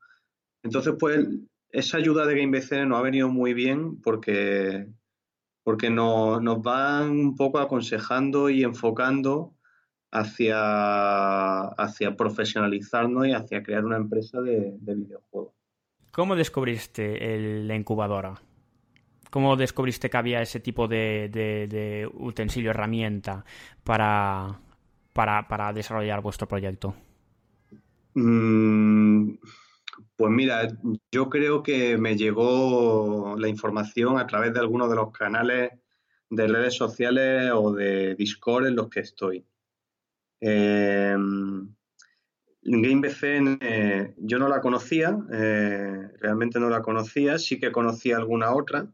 [0.62, 1.26] Entonces, pues
[1.72, 4.86] esa ayuda de GameBCN nos ha venido muy bien porque,
[5.64, 9.54] porque nos, van un poco aconsejando y enfocando
[10.10, 15.54] hacia, hacia profesionalizarnos y hacia crear una empresa de, videojuegos.
[16.10, 18.34] ¿Cómo descubriste la incubadora?
[19.30, 23.46] ¿Cómo descubriste que había ese tipo de, utensilio, herramienta
[23.82, 24.60] para,
[25.14, 26.94] para, desarrollar vuestro proyecto?
[28.14, 29.34] Mm,
[30.16, 30.68] pues mira,
[31.10, 35.72] yo creo que me llegó la información a través de algunos de los canales
[36.30, 39.46] de redes sociales o de Discord en los que estoy.
[40.40, 41.16] Eh,
[42.64, 43.58] GameBCN
[44.18, 48.86] yo no la conocía, eh, realmente no la conocía, sí que conocía alguna otra,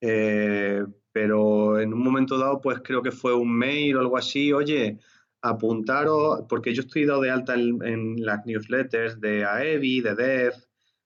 [0.00, 0.82] eh,
[1.12, 4.98] pero en un momento dado pues creo que fue un mail o algo así, oye,
[5.50, 10.54] apuntaros, porque yo estoy dado de alta en, las newsletters de AEBI, de DEF.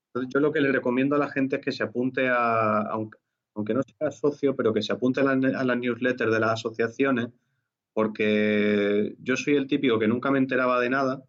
[0.08, 3.74] Entonces, yo lo que le recomiendo a la gente es que se apunte a, aunque,
[3.74, 7.28] no sea socio, pero que se apunte a, las newsletters de las asociaciones,
[7.92, 11.22] porque yo soy el típico que nunca me enteraba de nada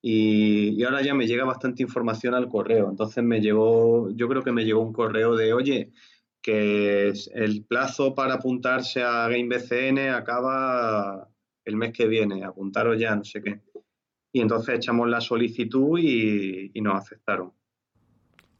[0.00, 2.88] y, ahora ya me llega bastante información al correo.
[2.90, 5.92] Entonces me llegó, yo creo que me llegó un correo de, oye,
[6.42, 11.28] que el plazo para apuntarse a GameBCN acaba
[11.68, 13.60] el mes que viene, apuntaros ya, no sé qué.
[14.32, 17.52] Y entonces echamos la solicitud y, nos aceptaron.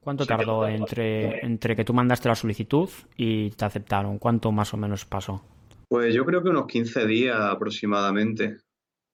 [0.00, 4.18] ¿Cuánto tardó entre, entre que tú mandaste la solicitud y te aceptaron?
[4.18, 5.42] ¿Cuánto más o menos pasó?
[5.88, 8.58] Pues yo creo que unos 15 días aproximadamente,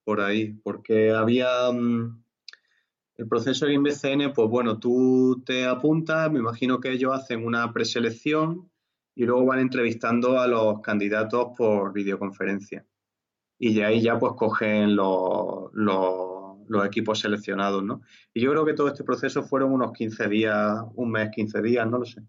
[0.04, 2.22] por ahí, porque había mm,
[3.16, 7.72] el proceso de InvCN, pues bueno, tú te apuntas, me imagino que ellos hacen una
[7.72, 8.70] preselección
[9.14, 12.84] y luego van entrevistando a los candidatos por videoconferencia.
[13.58, 18.02] Y de ahí ya pues cogen los, los, equipos seleccionados, ¿no?
[18.32, 21.88] Y yo creo que todo este proceso fueron unos 15 días, un mes, 15 días,
[21.88, 22.22] no lo sé.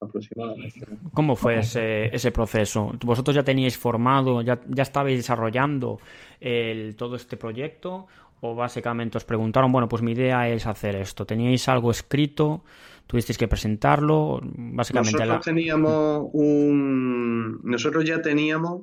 [0.00, 0.86] Aproximadamente.
[1.12, 2.92] ¿Cómo fue ese, ese proceso?
[3.04, 5.98] ¿Vosotros ya teníais formado, ya, ya estabais desarrollando
[6.40, 8.06] el, todo este proyecto
[8.44, 11.24] o básicamente os preguntaron, bueno, pues mi idea es hacer esto.
[11.24, 12.62] ¿Teníais algo escrito?
[13.06, 14.40] ¿Tuvisteis que presentarlo?
[14.42, 17.60] Básicamente nosotros teníamos un...
[17.62, 18.82] Nosotros ya teníamos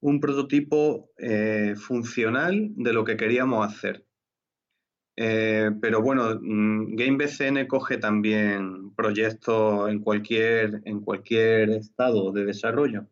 [0.00, 4.06] un prototipo eh, funcional de lo que queríamos hacer.
[5.16, 13.06] Eh, pero bueno, mm, GameBCN coge también proyectos en cualquier, en cualquier estado de desarrollo.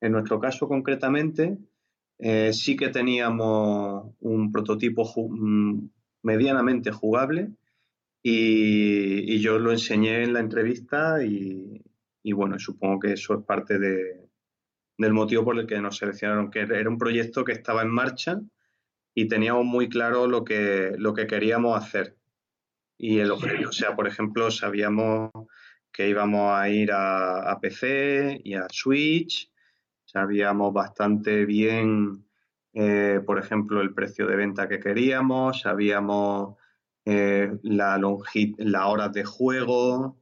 [0.00, 1.58] En nuestro caso concretamente,
[2.18, 5.88] eh, sí que teníamos un prototipo mm,
[6.22, 7.50] medianamente jugable
[8.22, 11.82] y, yo lo enseñé en la entrevista y,
[12.32, 13.78] bueno, supongo que eso es parte
[15.00, 18.40] del motivo por el que nos seleccionaron, que era un proyecto que estaba en marcha
[19.14, 22.16] y teníamos muy claro lo que, lo que queríamos hacer.
[22.98, 25.30] Y el objetivo, o sea, por ejemplo, sabíamos
[25.90, 29.50] que íbamos a ir a PC y a Switch,
[30.04, 32.24] sabíamos bastante bien,
[32.72, 36.56] eh, por ejemplo, el precio de venta que queríamos, sabíamos
[37.04, 38.00] eh, la,
[38.58, 40.20] la horas de juego,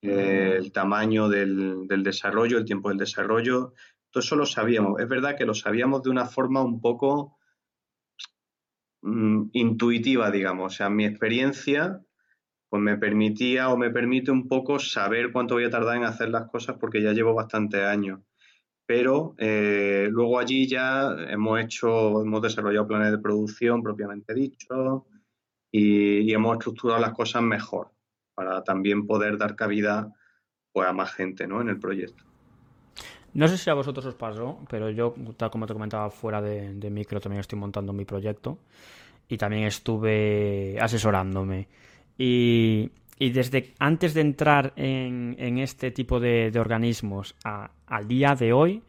[0.00, 3.74] eh, el tamaño del, desarrollo, el tiempo del desarrollo,
[4.14, 5.00] todo eso lo sabíamos.
[5.00, 7.36] Es verdad que lo sabíamos de una forma un poco
[9.02, 10.72] mm, intuitiva, digamos.
[10.72, 12.00] O sea, mi experiencia
[12.68, 16.28] pues me permitía o me permite un poco saber cuánto voy a tardar en hacer
[16.28, 18.20] las cosas porque ya llevo bastantes años
[18.86, 25.06] pero eh, luego allí ya hemos hecho, hemos desarrollado planes de producción propiamente dicho
[25.70, 27.90] y, hemos estructurado las cosas mejor
[28.34, 30.12] para también poder dar cabida
[30.72, 31.60] pues, a más gente ¿no?
[31.60, 32.24] en el proyecto.
[33.34, 36.74] No sé si a vosotros os pasó, pero yo, tal como te comentaba fuera de,
[36.74, 38.58] de micro, también estoy montando mi proyecto
[39.28, 41.68] y también estuve asesorándome.
[42.16, 48.82] Y y desde antes de entrar en, este tipo de, organismos al día de hoy,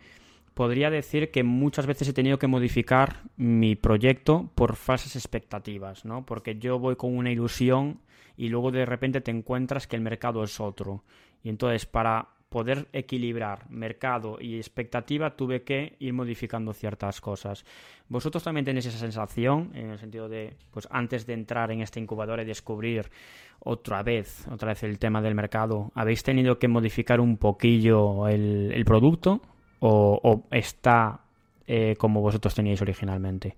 [0.53, 6.25] podría decir que muchas veces he tenido que modificar mi proyecto por falsas expectativas, ¿no?
[6.25, 7.99] Porque yo voy con una ilusión
[8.35, 11.03] y luego de repente te encuentras que el mercado es otro.
[11.43, 17.65] Y entonces para poder equilibrar mercado y expectativa tuve que ir modificando ciertas cosas.
[18.07, 21.99] ¿Vosotros también tenéis esa sensación en el sentido de, pues antes de entrar en esta
[21.99, 23.09] incubadora y descubrir
[23.59, 28.83] otra vez, otra vez el tema del mercado, ¿habéis tenido que modificar un poquillo el,
[28.85, 29.41] producto
[29.79, 31.25] o, está
[31.67, 33.57] eh, como vosotros teníais originalmente?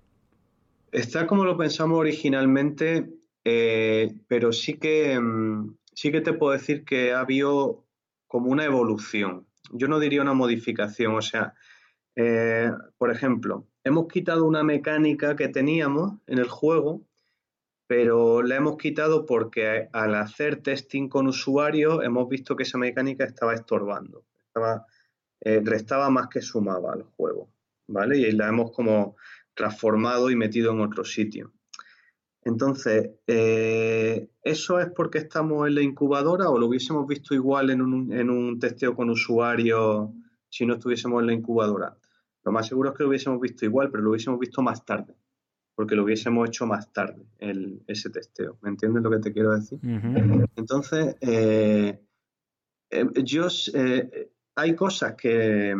[0.91, 3.09] Está como lo pensamos originalmente,
[3.43, 7.86] eh, pero sí que, mm, sí que te puedo decir que ha habido
[8.27, 9.47] como una evolución.
[9.71, 11.53] Yo no diría una modificación, o sea,
[12.15, 17.07] eh, por ejemplo, hemos quitado una mecánica que teníamos en el juego
[17.87, 23.23] pero la hemos quitado porque al hacer testing con usuarios hemos visto que esa mecánica
[23.23, 24.85] estaba estorbando, estaba,
[25.39, 27.49] eh, restaba más que sumaba al juego,
[27.87, 28.17] ¿vale?
[28.17, 29.15] Y la hemos como
[29.53, 31.53] transformado y metido en otro sitio.
[32.47, 37.81] Entonces, eh, ¿eso es porque estamos en la incubadora o lo hubiésemos visto igual en
[37.81, 40.09] un, en un testeo con usuarios
[40.49, 41.97] si no estuviésemos en la incubadora?
[42.45, 45.13] Lo más seguro es que lo hubiésemos visto igual, pero lo hubiésemos visto más tarde
[45.75, 48.57] porque lo hubiésemos hecho más tarde, el, ese testeo.
[48.61, 49.77] ¿Me entiendes lo que te quiero decir?
[50.55, 52.01] Entonces, eh,
[52.89, 53.47] eh, yo,
[54.55, 55.75] hay cosas que,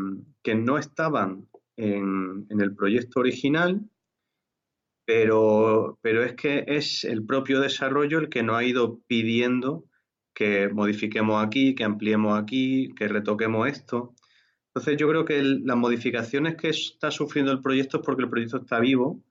[0.56, 1.48] no estaban
[1.78, 3.90] en, el proyecto original,
[5.08, 9.86] pero, pero es que es el propio desarrollo el que nos ha ido pidiendo
[10.34, 14.14] que modifiquemos aquí, que ampliemos aquí, que retoquemos esto.
[14.68, 18.58] Entonces yo creo que las modificaciones que está sufriendo el proyecto es porque el proyecto
[18.58, 19.24] está vivo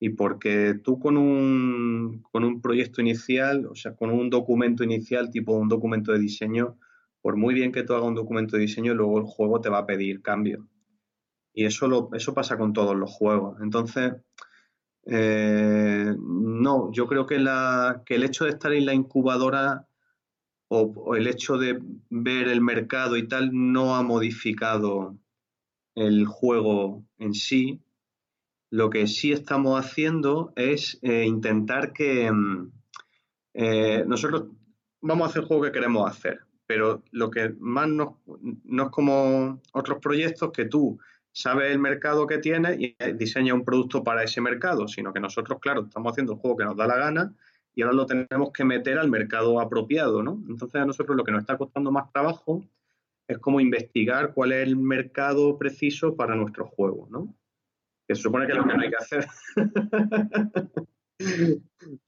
[0.00, 5.30] y porque tú con un, con un proyecto inicial, o sea, con un documento inicial,
[5.30, 6.78] tipo un documento de diseño,
[7.20, 9.80] por muy bien que tú hagas un documento de diseño, luego el juego te va
[9.80, 10.66] a pedir cambio.
[11.52, 13.60] Y eso, lo, eso pasa con todos los juegos.
[13.60, 14.14] Entonces,
[15.06, 19.88] Eh, no, yo creo que, el hecho de estar en la incubadora
[20.68, 25.16] o, el hecho de ver el mercado y tal no ha modificado
[25.94, 27.80] el juego en sí.
[28.70, 32.72] Lo que sí estamos haciendo es eh, intentar que mm,
[33.54, 34.44] eh, nosotros
[35.02, 38.18] vamos a hacer el juego que queremos hacer, pero lo que más no
[38.84, 40.98] es como otros proyectos que tú
[41.32, 45.58] sabes el mercado que tienes y diseña un producto para ese mercado, sino que nosotros,
[45.60, 47.34] claro, estamos haciendo el juego que nos da la gana
[47.74, 50.42] y ahora lo tenemos que meter al mercado apropiado, ¿no?
[50.48, 52.62] Entonces a nosotros lo que nos está costando más trabajo
[53.26, 57.34] es como investigar cuál es el mercado preciso para nuestro juego, ¿no?
[58.06, 59.26] Que se supone que es lo que no hay que hacer.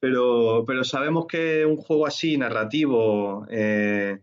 [0.00, 4.20] pero, pero sabemos que un juego así, narrativo, eh,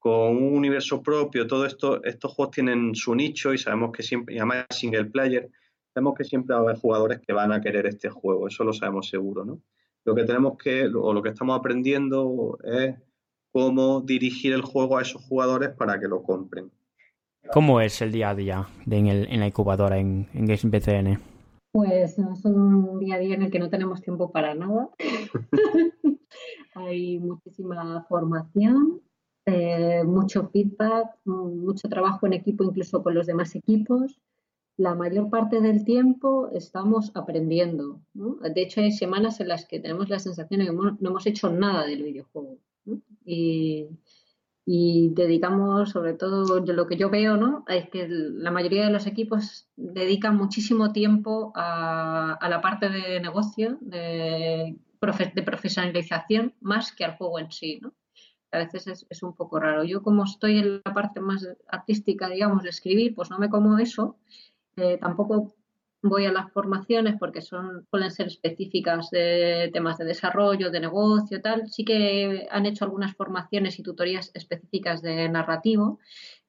[0.00, 4.34] con un universo propio, todo esto, estos juegos tienen su nicho y sabemos que siempre,
[4.34, 5.50] y además single player,
[5.94, 8.72] sabemos que siempre va a haber jugadores que van a querer este juego, eso lo
[8.72, 9.60] sabemos seguro, ¿no?
[10.06, 12.96] Lo que tenemos que, o lo que estamos aprendiendo es
[13.52, 16.70] cómo dirigir el juego a esos jugadores para que lo compren.
[17.52, 21.20] ¿Cómo es el día a día en, la incubadora en, en Games BCN?
[21.72, 24.88] Pues es un día a día en el que no tenemos tiempo para nada.
[26.74, 29.00] Hay muchísima formación,
[29.46, 34.20] eh, mucho feedback, mucho trabajo en equipo, incluso con los demás equipos.
[34.76, 38.00] La mayor parte del tiempo estamos aprendiendo.
[38.14, 41.50] De hecho, hay semanas en las que tenemos la sensación de que no hemos hecho
[41.50, 42.58] nada del videojuego.
[43.24, 43.88] Y,
[45.14, 47.64] dedicamos, sobre todo lo que yo veo, ¿no?
[47.68, 53.78] es que la mayoría de los equipos dedican muchísimo tiempo a, la parte de negocio,
[53.80, 54.76] de,
[55.34, 57.80] de profesionalización, más que al juego en sí.
[57.82, 57.92] ¿no?
[58.52, 59.84] A veces es, un poco raro.
[59.84, 63.78] Yo como estoy en la parte más artística, digamos, de escribir, pues no me como
[63.78, 64.16] eso.
[64.76, 65.54] Eh, tampoco
[66.02, 71.40] voy a las formaciones porque son, suelen ser específicas de temas de desarrollo, de negocio,
[71.40, 71.68] tal.
[71.68, 75.98] Sí que han hecho algunas formaciones y tutorías específicas de narrativo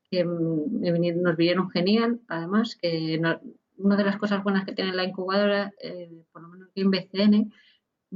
[0.09, 2.19] que mm, nos vinieron genial.
[2.27, 3.21] Además, que
[3.77, 7.53] una de las cosas buenas que tiene la incubadora, eh, por lo menos en BCN,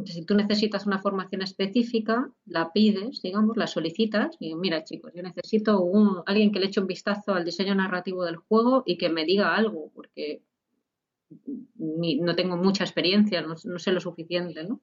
[0.04, 5.24] si tú necesitas una formación específica, la pides, digamos, la solicitas y mira chicos, yo
[5.24, 9.10] necesito un, alguien que le eche un vistazo al diseño narrativo del juego y que
[9.10, 10.42] me diga algo, porque
[11.78, 14.82] no tengo mucha experiencia, no, sé lo suficiente, ¿no?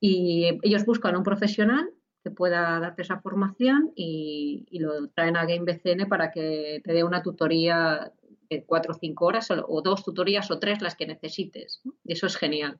[0.00, 1.90] Y ellos buscan un profesional
[2.22, 7.22] que pueda darte esa formación y, lo traen a GameBCN para que te dé una
[7.22, 8.12] tutoría
[8.48, 11.82] de cuatro o cinco horas o, dos tutorías o tres las que necesites.
[12.04, 12.78] Y eso es genial.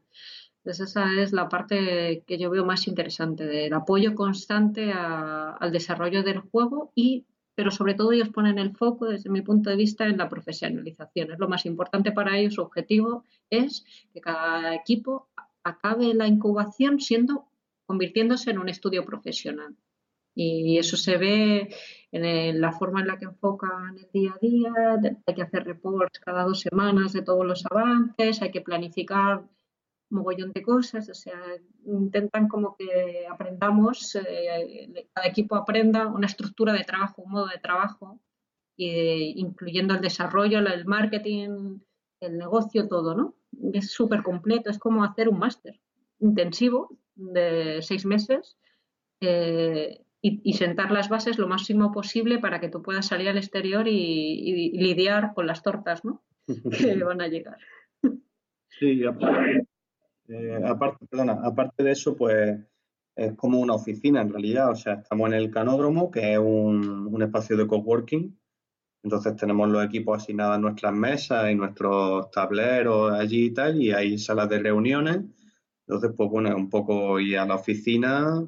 [0.63, 6.23] Entonces esa es la parte que yo veo más interesante, del apoyo constante al desarrollo
[6.23, 7.27] del juego y
[7.61, 11.31] pero sobre todo ellos ponen el foco, desde mi punto de vista, en la profesionalización.
[11.31, 13.85] Es lo más importante para ellos, su objetivo es
[14.15, 15.29] que cada equipo
[15.63, 17.49] acabe la incubación siendo,
[17.85, 19.77] convirtiéndose en un estudio profesional.
[20.35, 21.75] Y eso se ve
[22.13, 24.73] en la forma en la que enfocan el día a día,
[25.27, 29.45] hay que hacer reports cada dos semanas de todos los avances, hay que planificar
[30.11, 31.41] mogollón de cosas, o sea,
[31.87, 37.59] intentan como que aprendamos, eh, cada equipo aprenda una estructura de trabajo, un modo de
[37.59, 38.21] trabajo,
[38.77, 41.81] incluyendo el desarrollo, el marketing,
[42.21, 43.35] el negocio, todo, ¿no?
[43.73, 45.81] Es súper completo, es como hacer un máster
[46.19, 48.57] intensivo de seis meses
[49.21, 53.89] eh, y, sentar las bases lo máximo posible para que tú puedas salir al exterior
[53.89, 56.23] y, lidiar con las tortas, ¿no?
[56.97, 57.59] que van a llegar.
[58.79, 59.67] Sí, aparte,
[60.31, 62.59] eh, aparte, perdona, aparte de eso, pues
[63.17, 64.71] es como una oficina en realidad.
[64.71, 68.39] O sea, estamos en el canódromo, que es un, espacio de coworking.
[69.03, 73.93] Entonces tenemos los equipos asignados a nuestras mesas y nuestros tableros allí y tal, y
[73.93, 75.21] hay salas de reuniones.
[75.87, 78.47] Entonces, pues bueno, un poco ir a la oficina,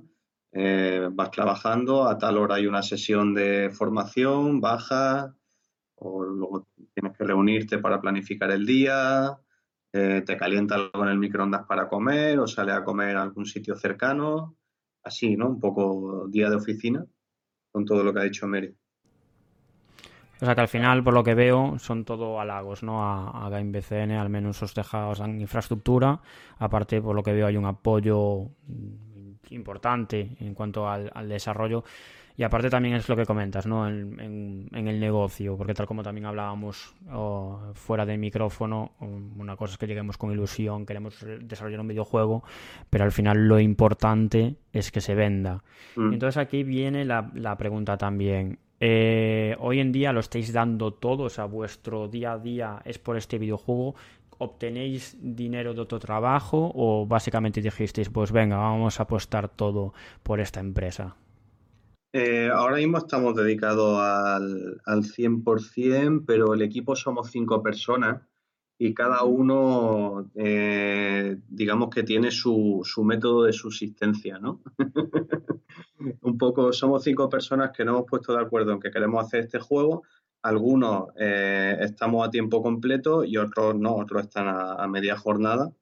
[0.52, 5.32] eh, vas trabajando, a tal hora hay una sesión de formación, bajas,
[5.96, 9.38] o luego tienes que reunirte para planificar el día,
[9.92, 13.46] eh, te calienta algo en el microondas para comer o sale a comer a algún
[13.46, 14.56] sitio cercano,
[15.02, 15.48] así, ¿no?
[15.48, 17.04] Un poco día de oficina
[17.70, 18.74] con todo lo que ha dicho Mary.
[20.40, 23.04] O sea que al final, por lo que veo, son todo halagos, ¿no?
[23.04, 26.20] A, a GameBCN, al menos os deja en infraestructura.
[26.58, 28.50] Aparte, por lo que veo, hay un apoyo
[29.50, 31.84] importante en cuanto al desarrollo.
[32.36, 33.86] Y aparte también es lo que comentas, ¿no?
[33.86, 36.94] En, el negocio, porque tal como también hablábamos
[37.74, 42.42] fuera del micrófono, una cosa es que lleguemos con ilusión, queremos desarrollar un videojuego,
[42.90, 45.62] pero al final lo importante es que se venda.
[45.96, 46.14] Mm.
[46.14, 48.58] Entonces aquí viene la, la pregunta también.
[48.80, 52.98] Eh, hoy en día lo estáis dando todo, o sea, vuestro día a día es
[52.98, 53.94] por este videojuego
[54.38, 60.40] obtenéis dinero de otro trabajo o básicamente dijisteis, pues venga, vamos a apostar todo por
[60.40, 61.14] esta empresa?
[62.14, 68.20] Eh, ahora mismo estamos dedicados al, al 100%, pero el equipo somos cinco personas
[68.84, 74.60] y cada uno, eh, digamos que tiene su, su, método de subsistencia, ¿no?
[76.22, 79.44] Un poco, somos cinco personas que nos hemos puesto de acuerdo en que queremos hacer
[79.44, 80.02] este juego.
[80.42, 85.72] Algunos eh, estamos a tiempo completo y otros no, otros están a, media jornada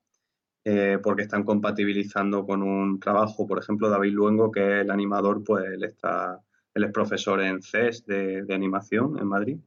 [0.72, 3.44] eh, porque están compatibilizando con un trabajo.
[3.44, 6.40] Por ejemplo, David Luengo, que es el animador, pues él, está,
[6.72, 9.58] él es profesor en CES de, animación en Madrid.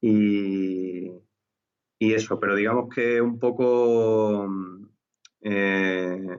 [0.00, 1.10] Y,
[1.98, 4.48] y eso, pero digamos que un poco,
[5.40, 6.38] eh,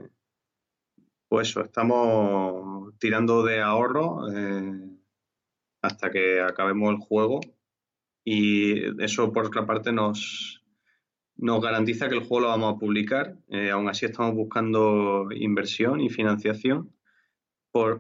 [1.28, 4.90] pues eso, estamos tirando de ahorro eh,
[5.82, 7.42] hasta que acabemos el juego
[8.24, 10.57] y eso por otra parte nos,
[11.38, 13.36] nos garantiza que el juego lo vamos a publicar.
[13.50, 16.92] Eh, aún así estamos buscando inversión y financiación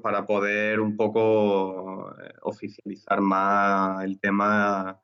[0.01, 4.99] para poder un poco oficializar más el tema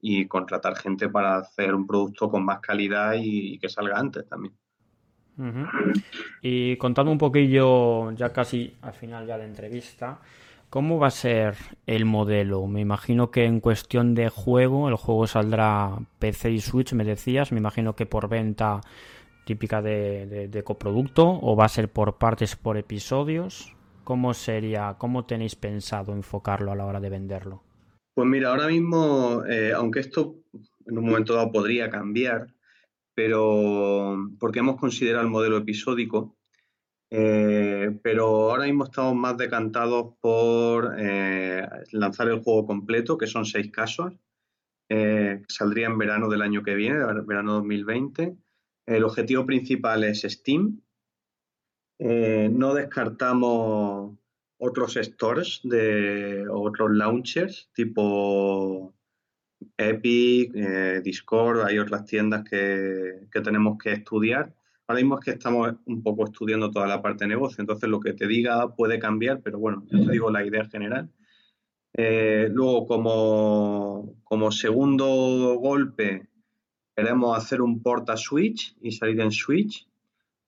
[0.00, 4.54] y contratar gente para hacer un producto con más calidad y, que salga antes también.
[6.40, 10.20] Y contando un poquillo, ya casi al final ya de entrevista,
[10.70, 11.56] ¿cómo va a ser
[11.86, 12.66] el modelo?
[12.66, 17.52] Me imagino que en cuestión de juego, el juego saldrá PC y Switch, me decías,
[17.52, 18.80] me imagino que por venta
[19.44, 23.74] típica de, coproducto o va a ser por partes, por episodios.
[24.04, 27.62] ¿Cómo sería, cómo tenéis pensado enfocarlo a la hora de venderlo?
[28.14, 30.36] Pues mira, ahora mismo, eh, aunque esto
[30.86, 32.48] en un momento dado podría cambiar,
[33.14, 36.35] pero porque hemos considerado el modelo episódico,
[37.10, 43.44] eh, pero ahora mismo estamos más decantados por eh, lanzar el juego completo, que son
[43.44, 44.12] seis casos.
[45.48, 48.36] saldría en verano del año que viene, verano 2020.
[48.86, 50.80] El objetivo principal es Steam.
[51.98, 54.16] no descartamos
[54.58, 58.96] otros stores de otros launchers tipo
[59.76, 64.54] Epic, eh, Discord, hay otras tiendas que, tenemos que estudiar.
[64.86, 68.00] Ahora mismo es que estamos un poco estudiando toda la parte de negocio, entonces lo
[68.00, 71.10] que te diga puede cambiar, pero bueno, yo te digo la idea general.
[71.92, 76.28] Eh, luego, como, como segundo golpe,
[76.94, 79.88] queremos hacer un port a Switch y salir en Switch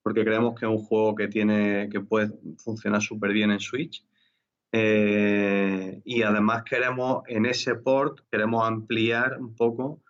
[0.09, 4.03] porque creemos que es un juego que tiene que puede funcionar súper bien en Switch.
[4.72, 10.03] Eh, y además queremos en ese port queremos ampliar un poco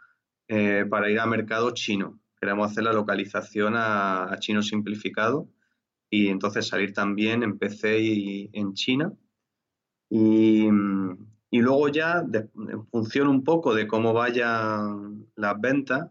[0.46, 2.20] eh, para ir a mercado chino.
[2.40, 5.48] Queremos hacer la localización a, chino simplificado
[6.10, 9.12] y entonces salir también en PC y en China.
[10.10, 10.68] Y,
[11.50, 16.10] y luego ya, en función un poco de cómo vayan las ventas,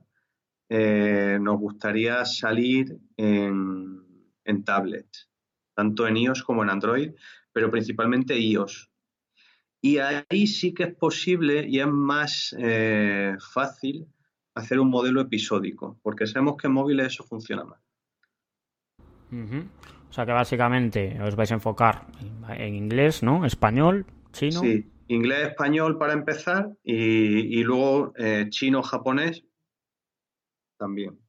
[0.69, 4.03] eh, nos gustaría salir en,
[4.43, 5.29] en tablets,
[5.73, 7.11] tanto en iOS como en Android,
[7.53, 8.91] pero principalmente iOS.
[9.81, 14.07] Y ahí sí que es posible y es más eh, fácil
[14.57, 17.79] hacer un modelo episódico, porque sabemos que en móviles eso funciona más.
[20.09, 22.07] O sea que básicamente os vais a enfocar
[22.49, 23.45] en inglés, ¿no?
[23.45, 24.61] Español, chino.
[24.61, 29.43] Sí, inglés, español para empezar y, luego eh, chino, japonés
[30.77, 31.19] también.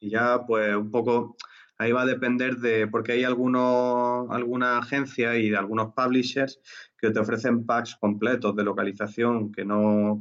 [0.00, 1.36] Y ya, pues, un poco,
[1.76, 6.60] ahí va a depender de, porque hay algunos, alguna agencia y de algunos publishers
[6.96, 10.18] que te ofrecen packs completos de localización que no,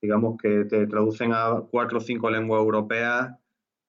[0.00, 3.34] digamos que te traducen a cuatro o cinco lenguas europeas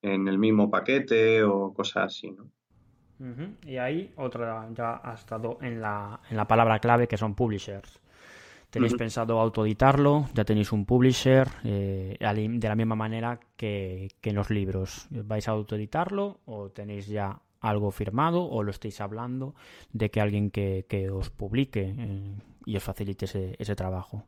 [0.02, 2.50] en el mismo paquete o cosas así, ¿no?
[3.66, 8.00] Y ahí otra ya ha estado en la, en la palabra clave que son publishers.
[8.70, 10.28] ¿Tenéis pensado autoeditarlo?
[10.34, 11.48] ¿Ya tenéis un publisher?
[11.64, 15.08] Eh, de la misma manera que, en los libros.
[15.10, 19.56] ¿Vais a autoeditarlo o tenéis ya algo firmado o lo estáis hablando
[19.94, 22.36] de que alguien que, os publique eh,
[22.66, 24.26] y os facilite ese, ese trabajo?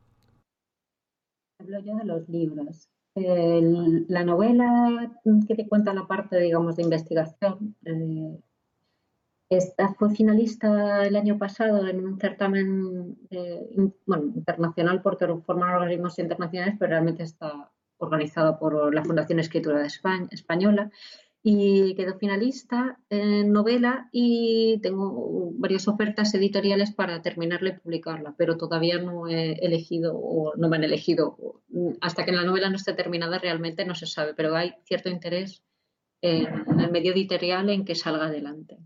[1.60, 2.88] Hablo yo de los libros.
[3.14, 5.12] la novela
[5.46, 8.38] que te cuenta la parte, digamos, de investigación, eh,
[9.98, 13.18] fue finalista el año pasado en un certamen
[14.34, 20.90] internacional porque forman organismos internacionales, pero realmente está organizado por la Fundación Escritura Española.
[21.42, 28.58] Y quedó finalista en novela y tengo varias ofertas editoriales para terminarla y publicarla, pero
[28.58, 31.62] todavía no he elegido o no me han elegido.
[32.02, 35.62] Hasta que la novela no esté terminada realmente no se sabe, pero hay cierto interés
[36.20, 38.76] en el medio editorial en que salga adelante.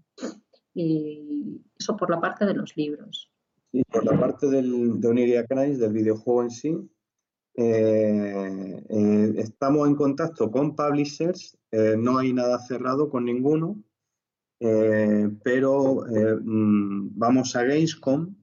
[0.74, 3.30] Y eso por la parte de los libros.
[3.72, 6.76] Y por la parte del, de Oniria Crisis, del videojuego en sí,
[7.56, 13.82] Eh, eh, estamos en contacto con publishers, eh, no hay nada cerrado con ninguno,
[14.58, 18.34] pero mm, vamos a Gamescom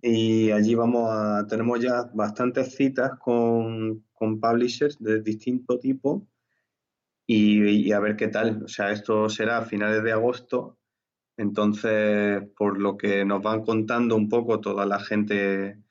[0.00, 4.04] y allí vamos a, tenemos ya bastantes citas con,
[4.40, 6.26] publishers de distinto tipo
[7.26, 8.62] y, a ver qué tal.
[8.64, 10.78] O sea, esto será a finales de agosto,
[11.36, 15.81] entonces por lo que nos van contando un poco toda la gente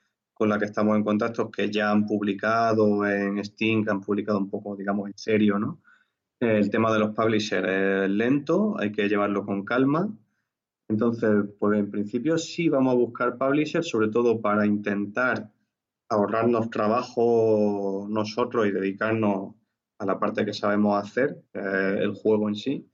[0.41, 4.39] con la que estamos en contacto que ya han publicado en Steam, que han publicado
[4.39, 5.83] un poco, digamos, en serio, ¿no?
[6.39, 10.09] El tema de los publishers es lento, hay que llevarlo con calma.
[10.89, 15.51] Entonces, pues en principio sí vamos a buscar publishers, sobre todo para intentar
[16.09, 19.53] ahorrarnos trabajo nosotros y dedicarnos
[19.99, 22.89] a la parte que sabemos hacer, el juego en sí,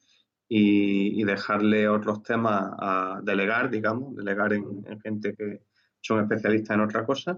[0.49, 5.61] y, dejarle otros temas a delegar, digamos, delegar en gente que,
[6.01, 7.35] son especialistas en otra cosa,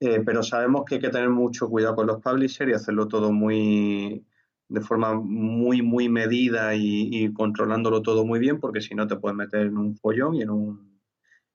[0.00, 3.32] eh, pero sabemos que hay que tener mucho cuidado con los publishers y hacerlo todo
[3.32, 4.24] muy
[4.68, 9.36] de forma muy, muy medida y, controlándolo todo muy bien, porque si no te puedes
[9.36, 11.00] meter en un follón y en, un,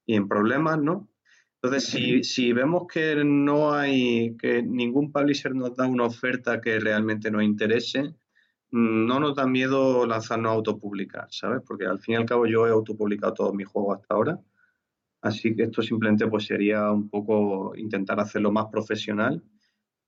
[0.05, 1.09] y en problemas, ¿no?
[1.61, 6.79] Entonces, si, si vemos que no hay, que ningún publisher nos da una oferta que
[6.79, 8.15] realmente nos interese,
[8.71, 11.61] no nos da miedo lanzarnos a autopublicar, ¿sabes?
[11.67, 14.39] Porque al fin y al cabo yo he autopublicado todos mis juegos hasta ahora
[15.21, 19.43] Así que esto simplemente pues sería un poco intentar hacerlo más profesional,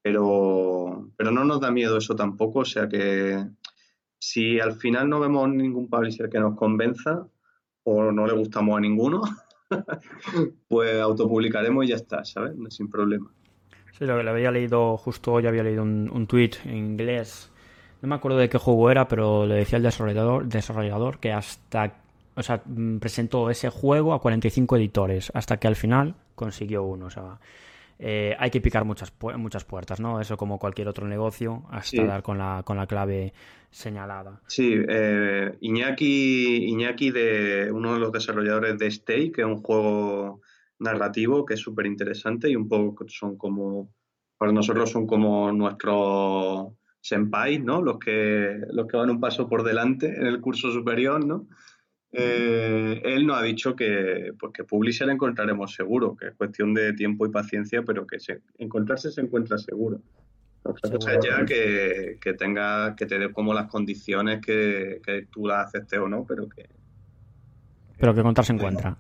[0.01, 3.45] pero, pero no nos da miedo eso tampoco, o sea que
[4.18, 7.28] si al final no vemos ningún publisher que nos convenza
[7.84, 9.22] o no le gustamos a ninguno,
[10.68, 12.53] pues autopublicaremos y ya está, ¿sabes?
[12.70, 13.32] Sin problema.
[13.91, 17.51] Sí, lo que le había leído justo hoy, había leído un, un tweet en inglés,
[18.01, 22.01] no me acuerdo de qué juego era, pero le decía el desarrollador, desarrollador que hasta
[22.36, 27.07] o sea, mm, presentó ese juego a 45 editores hasta que al final consiguió uno.
[27.07, 27.39] O sea,
[27.99, 30.19] eh, hay que picar muchas, muchas puertas, ¿no?
[30.19, 33.34] Eso como cualquier otro negocio hasta dar con la, con la clave
[33.69, 34.41] señalada.
[34.47, 40.41] Sí, eh, Iñaki, Iñaki de uno de los desarrolladores de Stay, que es un juego
[40.79, 43.93] narrativo que es súper interesante y un poco son como,
[44.38, 47.82] para nosotros son como nuestros senpai, ¿no?
[47.82, 51.47] Los que, los que van un paso por delante en el curso superior, ¿no?
[52.14, 56.93] Eh, él nos ha dicho que, pues que Publisher encontraremos seguro, que es cuestión de
[56.93, 60.01] tiempo y paciencia, pero que se, encontrarse se encuentra seguro.
[60.64, 65.28] Otra cosa es ya que, que, tenga, que te dé como las condiciones que, que
[65.32, 66.70] tú las aceptes o no, pero que.
[67.97, 68.97] Pero que encontrar se encuentra.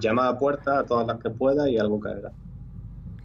[0.00, 2.32] llama a puerta a todas las que pueda y algo caerá.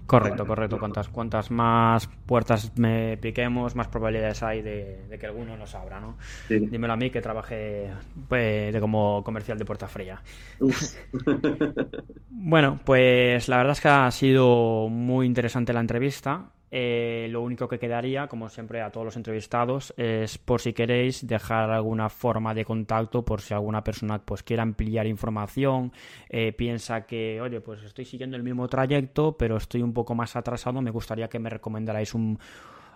[0.09, 0.79] Correcto, correcto.
[0.79, 6.17] Cuantas, cuantas más puertas me piquemos, más probabilidades hay de, que alguno nos abra, ¿no?
[6.49, 7.91] Dímelo a mí que trabajé
[8.27, 10.19] pues, de como comercial de puerta fría.
[12.31, 16.53] bueno, pues la verdad es que ha sido muy interesante la entrevista.
[16.71, 21.25] Eh, lo único que quedaría, como siempre a todos los entrevistados, es por si queréis
[21.25, 25.91] dejar alguna forma de contacto, por si alguna persona pues quiera ampliar información,
[26.29, 30.35] eh, piensa que, oye, pues estoy siguiendo el mismo trayecto, pero estoy un poco más
[30.35, 32.37] atrasado, me gustaría que me recomendarais un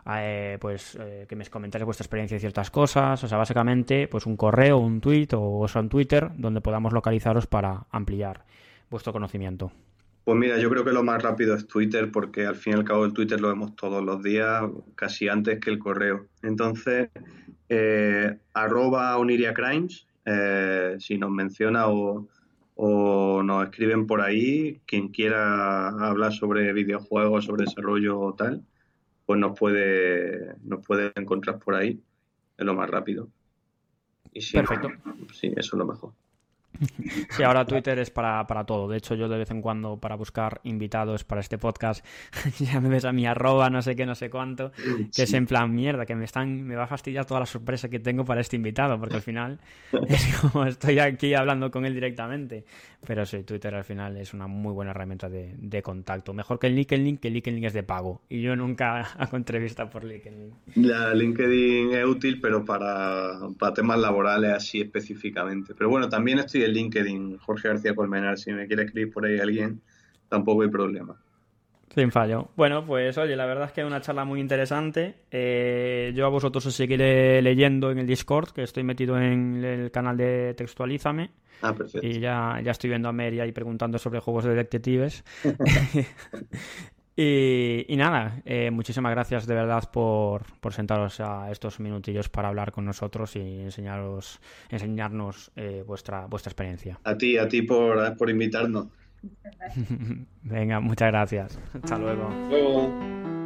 [0.05, 0.99] eh, pues
[1.29, 4.99] que me comentarais vuestra experiencia y ciertas cosas, o sea, básicamente, pues un correo, un
[4.99, 8.43] tweet o, o un Twitter donde podamos localizaros para ampliar
[8.89, 9.71] vuestro conocimiento.
[10.23, 12.85] Pues mira, yo creo que lo más rápido es Twitter, porque al fin y al
[12.85, 14.63] cabo el Twitter lo vemos todos los días,
[14.95, 16.27] casi antes que el correo.
[16.41, 17.09] Entonces,
[17.67, 22.29] eh, arroba Oniria Crimes, eh, si nos menciona o,
[23.43, 28.63] nos escriben por ahí, quien quiera hablar sobre videojuegos, sobre desarrollo o tal,
[29.25, 32.01] pues nos puede, nos puede encontrar por ahí,
[32.57, 33.27] es lo más rápido.
[34.31, 34.89] Y Perfecto.
[35.33, 36.13] Sí, eso es lo mejor.
[37.29, 38.87] Sí, ahora Twitter es para, para, todo.
[38.87, 42.05] De hecho, yo de vez en cuando, para buscar invitados para este podcast,
[42.59, 44.71] ya me ves a mi arroba, no sé qué, no sé cuánto,
[45.15, 47.89] que es en plan mierda, que me están, me va a fastidiar toda la sorpresa
[47.89, 49.59] que tengo para este invitado, porque al final
[50.07, 52.65] es como estoy aquí hablando con él directamente.
[53.05, 56.33] Pero sí, Twitter al final es una muy buena herramienta de, de contacto.
[56.33, 58.21] Mejor que el LinkedIn, que el LinkedIn es de pago.
[58.29, 60.53] Y yo nunca hago entrevista por LinkedIn.
[60.75, 65.73] La LinkedIn es útil, pero para, para temas laborales así específicamente.
[65.75, 68.37] Pero bueno, también estoy en LinkedIn, Jorge García Colmenar.
[68.37, 69.81] Si me quiere escribir por ahí alguien,
[70.29, 71.19] tampoco hay problema.
[71.93, 72.49] Sin fallo.
[72.55, 75.13] Bueno, pues oye, la verdad es que es una charla muy interesante.
[75.29, 79.91] Eh, yo a vosotros os seguiré leyendo en el Discord, que estoy metido en el
[79.91, 81.29] canal de Textualízame.
[81.61, 82.05] Ah, perfecto.
[82.05, 85.23] Y ya, ya estoy viendo a Mary ahí preguntando sobre juegos de detectives.
[87.15, 92.71] y, nada, eh, muchísimas gracias de verdad por, por, sentaros a estos minutillos para hablar
[92.71, 94.39] con nosotros y enseñaros,
[94.69, 96.99] enseñarnos eh, vuestra, vuestra experiencia.
[97.03, 98.87] A ti, a ti por, por invitarnos.
[100.41, 101.59] Venga, muchas gracias.
[101.73, 102.29] Hasta luego.
[102.49, 103.42] Luego.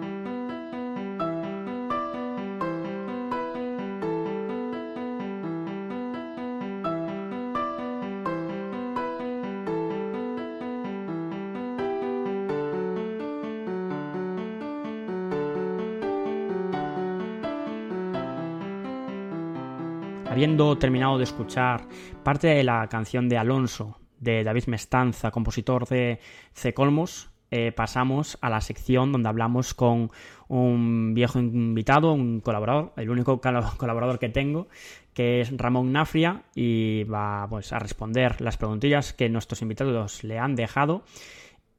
[20.57, 21.87] Terminado de escuchar
[22.23, 26.19] parte de la canción de Alonso de David Mestanza, compositor de
[26.53, 26.73] C.
[26.73, 30.09] Colmos, eh, pasamos a la sección donde hablamos con
[30.47, 33.39] un viejo invitado, un colaborador, el único
[33.77, 34.67] colaborador que tengo,
[35.13, 40.39] que es Ramón Nafria, y va pues, a responder las preguntillas que nuestros invitados le
[40.39, 41.03] han dejado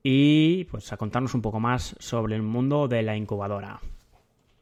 [0.05, 3.81] y pues a contarnos un poco más sobre el mundo de la incubadora.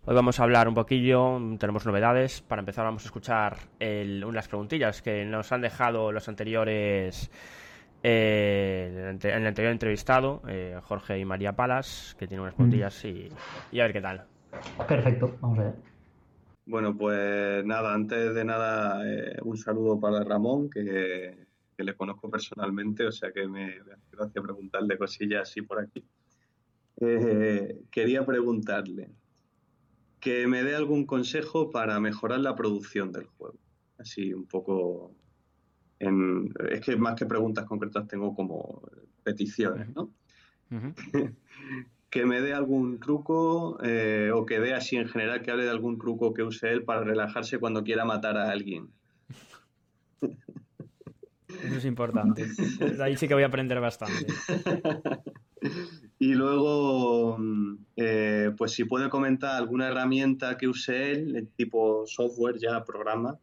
[0.08, 2.40] Hoy vamos a hablar un poquillo, tenemos novedades.
[2.40, 7.28] Para empezar vamos a escuchar las preguntillas que nos han dejado los anteriores,
[8.04, 13.28] eh, en el anterior entrevistado, eh, Jorge y María Palas, que tienen unas preguntillas y,
[13.72, 14.24] a ver qué tal.
[14.86, 15.74] Perfecto, vamos a ver.
[16.66, 21.34] Bueno, pues nada, antes de nada, eh, un saludo para Ramón, que,
[21.78, 26.04] le conozco personalmente, o sea que me, me hace gracia preguntarle cosillas así por aquí.
[27.90, 29.10] quería preguntarle,
[30.26, 33.60] que me dé algún consejo para mejorar la producción del juego.
[33.96, 35.14] Así un poco...
[36.00, 38.82] es que más que preguntas concretas tengo como
[39.22, 40.10] peticiones, ¿no?
[42.10, 45.70] que me dé algún truco eh, o que dé así en general que hable de
[45.70, 48.88] algún truco que use él para relajarse cuando quiera matar a alguien.
[50.20, 52.46] Eso es importante.
[53.00, 54.26] Ahí sí que voy a aprender bastante.
[56.18, 62.58] Y luego, mm, eh, pues si puede comentar alguna herramienta que use él, tipo software
[62.58, 63.38] ya, programa,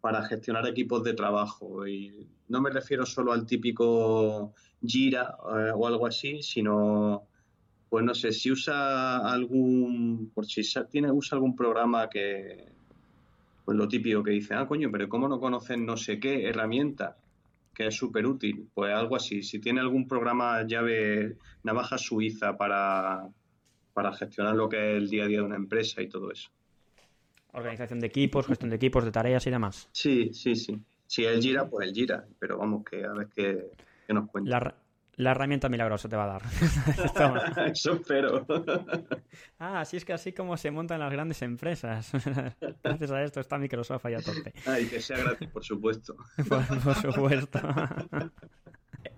[0.00, 1.86] para gestionar equipos de trabajo.
[1.86, 4.52] Y no me refiero solo al típico
[4.84, 7.24] Jira eh, o algo así, sino,
[7.88, 12.66] pues no sé, si usa algún, por si tiene, usa algún programa que,
[13.64, 17.16] pues lo típico que dice, ah, coño, pero ¿cómo no conocen no sé qué herramienta?
[17.78, 18.68] Que es súper útil.
[18.74, 19.44] Pues algo así.
[19.44, 23.28] Si tiene algún programa llave navaja suiza para,
[23.94, 26.50] para gestionar lo que es el día a día de una empresa y todo eso.
[27.52, 29.88] Organización de equipos, gestión de equipos, de tareas y demás.
[29.92, 30.76] Sí, sí, sí.
[31.06, 32.26] Si él gira, pues él gira.
[32.40, 33.66] Pero vamos, que a ver qué,
[34.12, 34.50] nos cuenta.
[34.50, 34.74] La
[35.26, 36.42] herramienta milagrosa te va a dar.
[37.72, 38.46] Eso espero.
[39.58, 42.12] ah, así es que así como se montan las grandes empresas.
[42.82, 44.52] Gracias a esto está Microsoft ahí a tope.
[44.66, 46.16] Ah, y que sea gratis, por supuesto.
[46.48, 47.60] por, supuesto.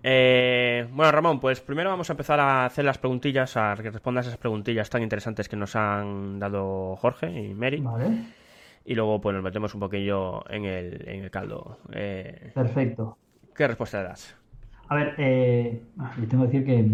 [0.03, 4.25] Eh, bueno, Ramón, pues primero vamos a empezar a hacer las preguntillas, a que respondas
[4.25, 7.79] esas preguntillas tan interesantes que nos han dado Jorge y Mary.
[7.79, 8.25] Vale.
[8.85, 11.77] Y luego pues nos metemos un poquillo en el, en el caldo.
[11.93, 13.17] Eh, Perfecto.
[13.53, 14.40] ¿Qué respuesta le das?
[14.91, 15.81] A ver, eh,
[16.19, 16.85] yo tengo que decir que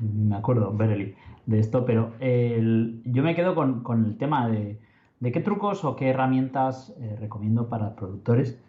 [0.00, 1.16] me acuerdo, Berely,
[1.46, 4.78] de esto, pero yo me quedo con, el tema de,
[5.20, 8.62] qué trucos o qué herramientas eh, recomiendo para productores.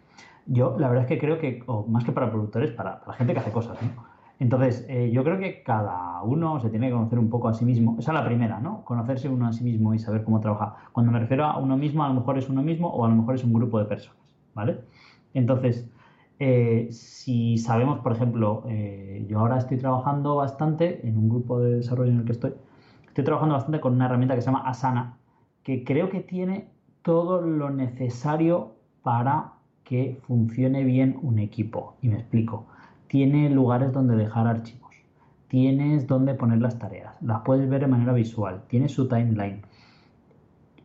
[0.46, 3.32] Yo la verdad es que creo que, o más que para productores, para, la gente
[3.32, 3.90] que hace cosas, ¿no?
[4.40, 7.64] Entonces, eh, yo creo que cada uno se tiene que conocer un poco a sí
[7.64, 7.94] mismo.
[8.00, 8.84] Esa es la primera, ¿no?
[8.84, 10.74] Conocerse uno a sí mismo y saber cómo trabaja.
[10.90, 13.14] Cuando me refiero a uno mismo, a lo mejor es uno mismo o a lo
[13.14, 14.80] mejor es un grupo de personas, ¿vale?
[15.32, 15.88] Entonces,
[16.40, 21.76] eh, si sabemos, por ejemplo, eh, yo ahora estoy trabajando bastante en un grupo de
[21.76, 22.54] desarrollo en el que estoy,
[23.06, 25.18] estoy trabajando bastante con una herramienta que se llama Asana,
[25.64, 26.68] que creo que tiene
[27.02, 28.72] todo lo necesario
[29.02, 31.96] para que funcione bien un equipo.
[32.02, 32.66] Y me explico.
[33.08, 34.94] Tiene lugares donde dejar archivos,
[35.48, 39.62] tienes donde poner las tareas, las puedes ver de manera visual, tiene su timeline,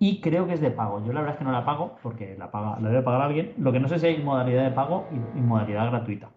[0.03, 1.01] y creo que es de pago.
[1.05, 3.53] Yo la verdad es que no la pago porque la, paga, la debe pagar alguien.
[3.57, 6.27] Lo que no sé si hay modalidad de pago y, modalidad gratuita.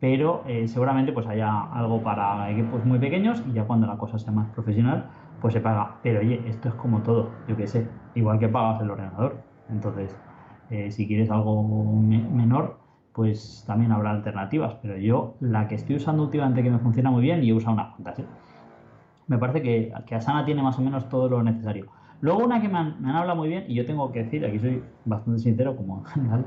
[0.00, 4.18] Pero eh, seguramente pues haya algo para equipos muy pequeños y ya cuando la cosa
[4.18, 5.10] sea más profesional
[5.42, 5.96] pues se paga.
[6.02, 9.42] Pero oye, esto es como todo, yo qué sé, igual que pagas el ordenador.
[9.68, 10.16] Entonces,
[10.70, 11.62] eh, si quieres algo
[12.00, 12.78] menor,
[13.12, 14.76] pues también habrá alternativas.
[14.80, 17.74] Pero yo la que estoy usando últimamente que me funciona muy bien y he usado
[17.74, 18.22] unas cuantas.
[19.26, 21.90] Me parece que, que Asana tiene más o menos todo lo necesario
[22.22, 24.80] Luego una que me han, hablado muy bien, y yo tengo que decir, aquí soy
[25.04, 26.46] bastante sincero como en general,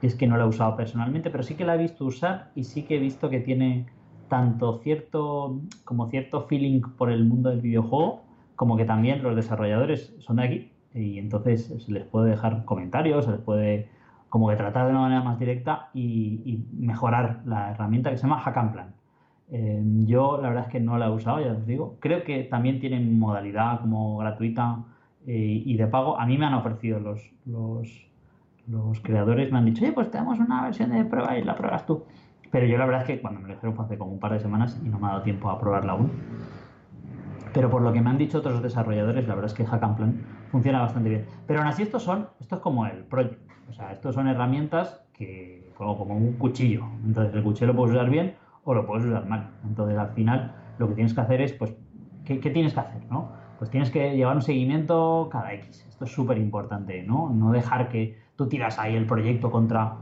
[0.00, 2.62] es que no la he usado personalmente, pero sí que la he visto usar y
[2.62, 3.86] sí que he visto que tiene
[4.28, 8.22] tanto cierto como cierto feeling por el mundo del videojuego,
[8.54, 13.24] como que también los desarrolladores son de aquí y entonces se les puede dejar comentarios,
[13.24, 13.88] se les puede
[14.28, 18.38] como que tratar de una manera más directa y, mejorar la herramienta que se llama
[18.42, 18.94] Hack Plan.
[19.50, 21.96] Eh, yo la verdad es que no la he usado, ya os digo.
[21.98, 24.84] Creo que también tiene modalidad como gratuita
[25.26, 28.08] eh, y de pago, a mí me han ofrecido los, los,
[28.68, 31.56] los, creadores, me han dicho, oye, pues te damos una versión de prueba y la
[31.56, 32.04] pruebas tú.
[32.52, 34.32] Pero yo la verdad es que cuando me lo dijeron fue hace como un par
[34.32, 36.12] de semanas y no me ha dado tiempo a probarla aún.
[37.52, 39.96] Pero por lo que me han dicho otros desarrolladores, la verdad es que Hack and
[39.96, 40.20] Plan
[40.52, 41.26] funciona bastante bien.
[41.46, 43.40] Pero aún así estos son, esto es como el project.
[43.68, 46.84] O sea, estos son herramientas que, como, como un cuchillo.
[47.04, 49.50] Entonces el cuchillo lo puedes usar bien o lo puedes usar mal.
[49.64, 51.74] Entonces al final lo que tienes que hacer es, pues,
[52.24, 53.02] ¿qué, qué tienes que hacer?
[53.10, 53.32] ¿no?
[53.58, 55.86] Pues tienes que llevar un seguimiento cada X.
[55.88, 57.30] Esto es súper importante, ¿no?
[57.30, 59.94] No dejar que tú tiras ahí el proyecto contra,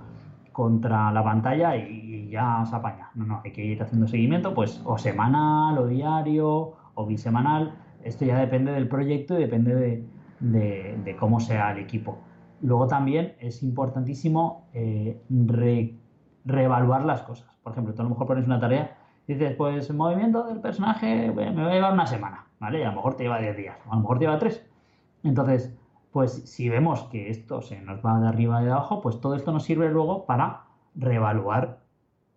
[0.53, 3.11] contra la pantalla y, ya se apaña.
[3.15, 7.75] No, no, hay que ir haciendo seguimiento, pues, o semanal, o diario, o bisemanal.
[8.03, 10.05] Esto ya depende del proyecto y depende
[10.41, 12.19] de, cómo sea el equipo.
[12.61, 15.23] Luego también es importantísimo eh,
[16.45, 17.49] reevaluar las cosas.
[17.63, 18.97] Por ejemplo, tú a lo mejor pones una tarea
[19.27, 22.85] y dices, pues el movimiento del personaje me va a llevar una semana, ¿vale?
[22.85, 24.67] A lo mejor te lleva 10 días, o a lo mejor te lleva 3.
[25.25, 25.77] Entonces,
[26.13, 29.35] pues si vemos que esto se nos va de arriba y de abajo, pues todo
[29.35, 31.81] esto nos sirve luego para reevaluar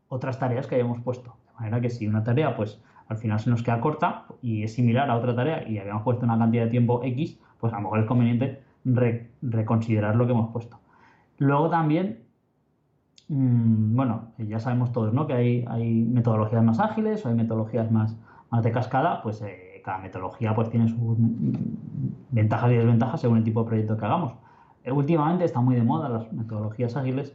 [0.09, 1.36] otras tareas que hayamos puesto.
[1.45, 4.74] De manera que si una tarea, pues al final se nos queda corta y es
[4.74, 7.84] similar a otra tarea y habíamos puesto una cantidad de tiempo X, pues a lo
[7.84, 8.63] mejor es conveniente
[9.41, 10.80] reconsiderar lo que hemos puesto.
[11.38, 12.24] Luego también,
[13.28, 15.28] mmm, bueno, ya sabemos todos, ¿no?
[15.28, 18.18] Que hay, hay, metodologías más ágiles o hay metodologías más,
[18.49, 21.15] más de cascada, pues eh, cada metodología pues tiene sus
[22.29, 24.33] ventajas y desventajas según el tipo de proyecto que hagamos.
[24.83, 27.33] Eh, últimamente está muy de moda las metodologías ágiles,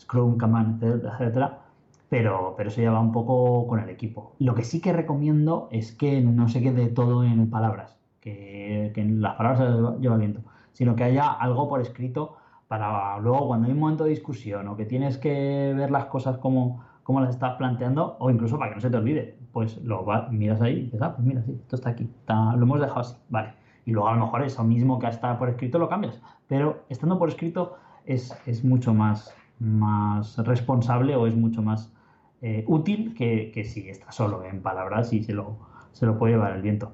[0.00, 1.60] Scrum, Kanban, etcétera,
[2.08, 4.34] pero, pero eso ya va un poco con el equipo.
[4.40, 9.04] Lo que sí que recomiendo es que no se quede todo en palabras, que, que
[9.04, 10.40] las palabras lleva viento,
[10.72, 12.36] sino que haya algo por escrito
[12.66, 16.36] para luego cuando hay un momento de discusión o que tienes que ver las cosas
[16.38, 20.06] como, como las estás planteando o incluso para que no se te olvide pues lo
[20.30, 23.16] miras ahí y dices, ah, pues mira, sí, esto está aquí, lo hemos dejado así,
[23.28, 23.54] vale.
[23.84, 27.18] Y luego a lo mejor eso mismo que está por escrito lo cambias, pero estando
[27.18, 31.92] por escrito es, mucho más, más responsable o es mucho más
[32.40, 35.58] eh, útil que, si está solo en palabras y se lo,
[35.92, 36.92] se lo puede llevar el viento.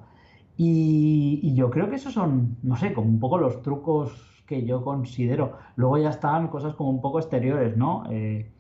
[0.57, 4.83] Y, yo creo que esos son, no sé, como un poco los trucos que yo
[4.83, 5.59] considero.
[5.77, 8.05] Luego ya están cosas como un poco exteriores, ¿no?
[8.11, 8.51] Eh,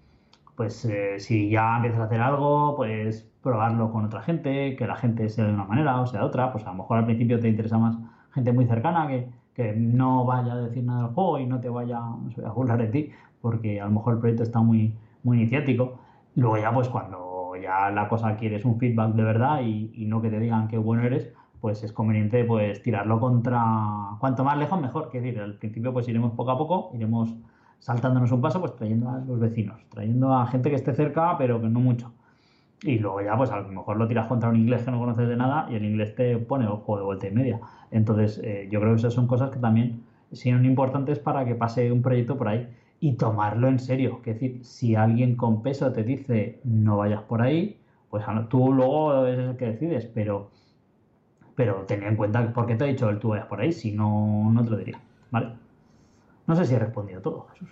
[0.57, 4.97] pues eh, si ya empiezas a hacer algo, pues probarlo con otra gente, que la
[4.97, 7.39] gente sea de una manera o sea de otra, pues a lo mejor al principio
[7.41, 7.97] te interesa más
[8.33, 11.69] gente muy cercana que, que no vaya a decir nada del juego y no te
[11.69, 13.11] vaya a burlar de ti,
[13.41, 15.99] porque a lo mejor el proyecto está muy, muy iniciático.
[16.35, 20.21] Luego ya pues cuando ya la cosa quieres un feedback de verdad y, y no
[20.23, 24.81] que te digan qué bueno eres, pues es conveniente pues tirarlo contra cuanto más lejos
[24.81, 27.35] mejor, que decir, al principio pues iremos poco a poco, iremos
[27.79, 31.61] saltándonos un paso, pues trayendo a los vecinos, trayendo a gente que esté cerca, pero
[31.61, 32.13] que no mucho.
[32.83, 35.29] Y luego ya, pues a lo mejor lo tiras contra un inglés que no conoces
[35.29, 37.61] de nada y el inglés te pone ojo de vuelta y media.
[37.91, 41.91] Entonces, eh, yo creo que esas son cosas que también son importantes para que pase
[41.91, 42.69] un proyecto por ahí
[43.01, 44.21] y tomarlo en serio.
[44.25, 47.79] Es decir, si alguien con peso te dice no vayas por ahí,
[48.11, 50.51] pues tú luego es el que decides, pero,
[51.55, 53.93] pero ten en cuenta por qué te ha dicho el tú vayas por ahí, si
[53.93, 55.01] no, no te lo diría.
[55.31, 55.51] ¿Vale?
[56.47, 57.69] No sé si he respondido todo, Jesús.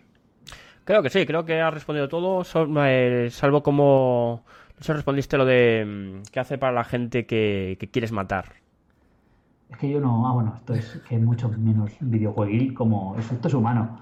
[0.85, 2.45] Creo que sí, creo que ha respondido todo,
[2.87, 4.45] eh, salvo como
[4.89, 8.47] no respondiste lo de mm, qué hace para la gente que, quieres matar.
[9.71, 10.29] Es que yo no.
[10.29, 13.17] Ah, bueno, esto es que mucho menos videojueguil como.
[13.19, 13.99] Esto es humano.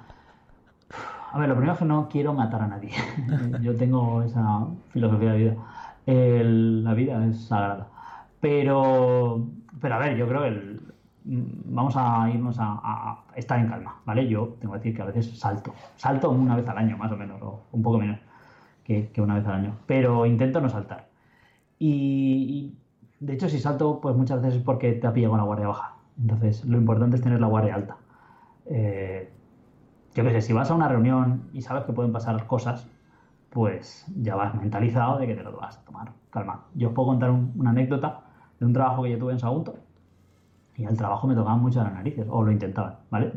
[1.32, 2.90] A ver, lo primero es que no quiero matar a nadie.
[3.62, 5.56] yo tengo esa filosofía de vida.
[6.06, 7.88] la vida es sagrada.
[8.40, 9.46] Pero.
[9.80, 10.80] Pero a ver, yo creo que el,
[11.24, 14.28] mm, vamos a irnos a, estar en calma, ¿vale?
[14.28, 15.72] Yo tengo que decir que a veces salto.
[15.96, 18.18] Salto una vez al año, más o menos, o un poco menos
[18.84, 19.76] que, una vez al año.
[19.86, 21.08] Pero intento no saltar.
[21.78, 22.76] Y,
[23.20, 25.68] de hecho, si salto, pues muchas veces es porque te ha pillado con la guardia
[25.68, 25.96] baja.
[26.20, 27.96] Entonces, lo importante es tener la guardia alta.
[28.66, 29.30] Eh,
[30.14, 32.88] yo qué sé, si vas a una reunión y sabes que pueden pasar cosas,
[33.50, 36.12] pues ya vas mentalizado de que te lo vas a tomar.
[36.30, 36.64] Calma.
[36.74, 38.22] Yo os puedo contar una anécdota
[38.58, 39.76] de un trabajo que yo tuve en Sagunto.
[40.76, 43.32] Y al trabajo me tocaban mucho las narices, o lo intentaban, ¿vale?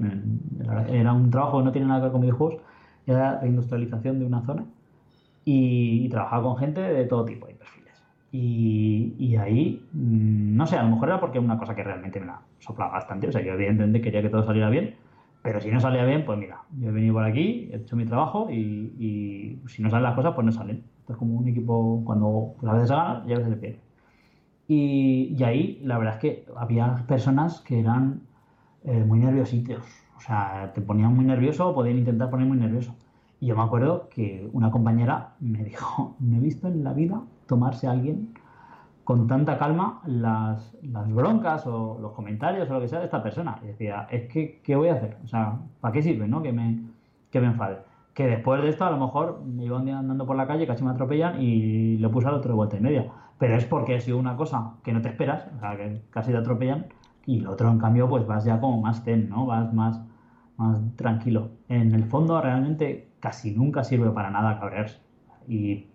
[0.90, 2.62] Era un trabajo que no tiene nada que ver con videojuegos,
[3.06, 4.66] era la industrialización de una zona
[5.48, 8.04] y, y, trabajaba con gente de todo tipo de perfiles.
[8.34, 12.20] Y, y, ahí, mm, no sé, a lo mejor era porque una cosa que realmente
[12.20, 13.30] me la soplaba bastante.
[13.30, 14.96] O sea, yo evidentemente quería que todo saliera bien,
[15.42, 18.06] pero si no salía bien, pues mira, yo he venido por aquí, he hecho mi
[18.06, 20.84] trabajo y, y si no salen las cosas, pues no salen.
[21.08, 23.80] Es como un equipo cuando pues a veces se gana y a veces se pierde.
[24.68, 28.24] Y, y, ahí la verdad es que había personas que eran
[28.84, 29.82] eh, muy nerviositos.
[30.18, 32.97] O sea, te ponían muy nervioso o podían intentar poner muy nervioso.
[33.40, 37.22] Y yo me acuerdo que una compañera me dijo, no he visto en la vida
[37.46, 38.34] tomarse a alguien
[39.04, 43.24] con tanta calma las, las, broncas o los comentarios o lo que sea de esta
[43.24, 43.58] persona.
[43.64, 45.18] Y decía, es que, ¿qué voy a hacer?
[45.24, 46.42] O sea, ¿para qué sirve, no?
[46.42, 46.84] Que me,
[47.32, 47.78] que me enfade.
[48.14, 50.68] que después de esto a lo mejor me iba un día andando por la calle,
[50.68, 53.10] casi me atropellan y le puse al otro de vuelta y media.
[53.38, 56.32] Pero es porque ha sido una cosa que no te esperas, o sea, que casi
[56.32, 56.88] te atropellan,
[57.26, 59.46] y el otro, en cambio, pues vas ya como más zen, ¿no?
[59.46, 60.02] Vas más,
[60.58, 61.52] más tranquilo.
[61.70, 65.02] En el fondo, realmente casi nunca sirve para nada cabrearse.
[65.50, 65.88] Y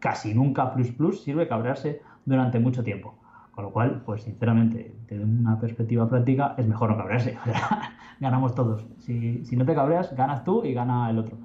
[0.00, 3.14] casi nunca plus plus sirve cabrearse durante mucho tiempo.
[3.52, 7.38] Con lo cual, pues sinceramente, desde una perspectiva práctica, es mejor no cabrearse.
[8.20, 8.84] ganamos todos.
[8.98, 11.36] Si, si no te cabreas, ganas tú y gana el otro.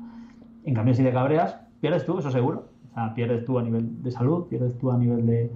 [0.63, 2.69] En cambio, si te cabreas, pierdes tú, eso seguro.
[2.89, 5.51] O sea, pierdes tú a nivel de salud, pierdes tú a nivel de,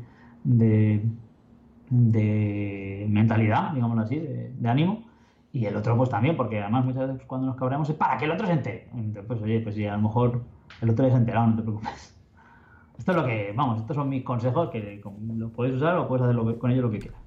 [1.90, 5.09] de, mentalidad, digámoslo así, de, ánimo.
[5.52, 8.26] Y el otro, pues también, porque además muchas veces cuando nos cabreamos es para que
[8.26, 8.88] el otro se entere.
[8.94, 10.44] Entonces, pues oye, pues si a lo mejor
[10.82, 12.16] el otro ya se ha enterado, no te preocupes.
[12.98, 15.02] Esto es lo que, vamos, estos son mis consejos que
[15.36, 17.22] los puedes usar o puedes hacer con ellos lo que quieras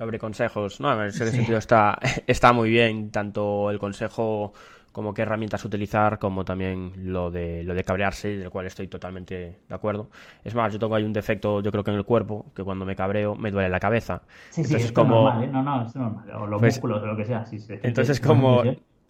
[0.00, 0.80] sobre consejos.
[0.80, 4.54] No, en ese sentido está, está muy bien, tanto el consejo
[4.92, 9.60] como qué herramientas utilizar, como también lo de, lo de cabrearse, del cual estoy totalmente
[9.68, 10.10] de acuerdo.
[10.44, 12.84] Es más, yo tengo ahí un defecto, yo creo que en el cuerpo, que cuando
[12.84, 14.22] me cabreo me duele la cabeza.
[14.50, 15.24] Sí, sí, es como...
[15.24, 15.48] normal, ¿eh?
[15.48, 16.24] No, no, es normal.
[16.34, 17.44] O los pues músculos o lo que sea.
[17.46, 18.62] Sí, sí, entonces, como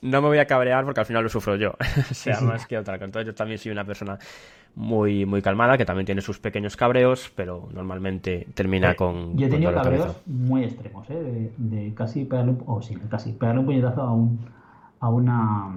[0.03, 1.73] no me voy a cabrear porque al final lo sufro yo,
[2.11, 2.95] o sea, más que otra.
[2.95, 4.19] Entonces yo también soy una persona
[4.75, 9.37] muy, muy calmada, que también tiene sus pequeños cabreos, pero normalmente termina con...
[9.37, 11.51] Yo he tenido cabreos muy extremos, ¿eh?
[11.57, 14.39] de, casi pegarle un, o sí, casi pegarle un puñetazo a un
[15.01, 15.71] a una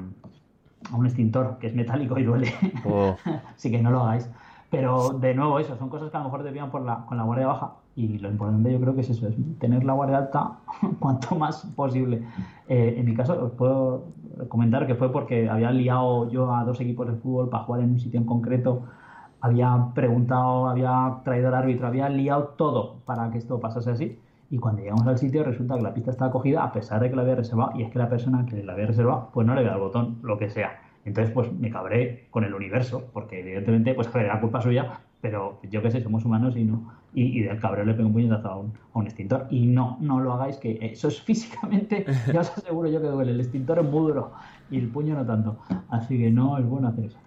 [0.91, 2.53] a un extintor que es metálico y duele.
[2.86, 3.15] Oh.
[3.55, 4.30] Así que no lo hagáis.
[4.69, 7.24] Pero de nuevo, eso, son cosas que a lo mejor te por la, con la
[7.24, 7.74] guardia baja.
[7.95, 10.57] Y lo importante yo creo que es eso, es tener la guardia alta
[10.99, 12.24] cuanto más posible.
[12.67, 14.05] Eh, en mi caso, os puedo
[14.49, 17.91] comentar que fue porque había liado yo a dos equipos de fútbol para jugar en
[17.91, 18.82] un sitio en concreto.
[19.41, 24.19] Había preguntado, había traído al árbitro, había liado todo para que esto pasase así.
[24.49, 27.15] Y cuando llegamos al sitio resulta que la pista estaba cogida a pesar de que
[27.15, 27.71] la había reservado.
[27.75, 30.19] Y es que la persona que la había reservado, pues no le da el botón,
[30.21, 30.79] lo que sea.
[31.05, 35.81] Entonces, pues me cabré con el universo, porque evidentemente, pues era culpa suya, pero yo
[35.81, 36.93] qué sé, somos humanos y no.
[37.13, 39.47] Y, del cabreo le pego un puñetazo a un, a un extintor.
[39.49, 43.31] Y no, no lo hagáis, que eso es físicamente, ya os aseguro yo que duele.
[43.31, 44.31] El extintor es muy duro
[44.71, 45.57] y el puño no tanto.
[45.89, 47.19] Así que no es bueno hacer eso.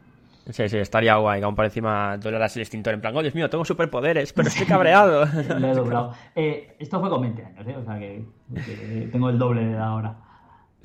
[0.49, 3.51] Sí, sí, estaría guay, aún por encima doleras el extintor en plan, oh Dios mío,
[3.51, 5.25] tengo superpoderes, pero estoy cabreado.
[5.59, 6.13] Le he doblado.
[6.37, 7.77] Eh, esto fue con 20 años, ¿eh?
[7.77, 8.25] o sea que,
[8.55, 10.17] que tengo el doble de edad ahora.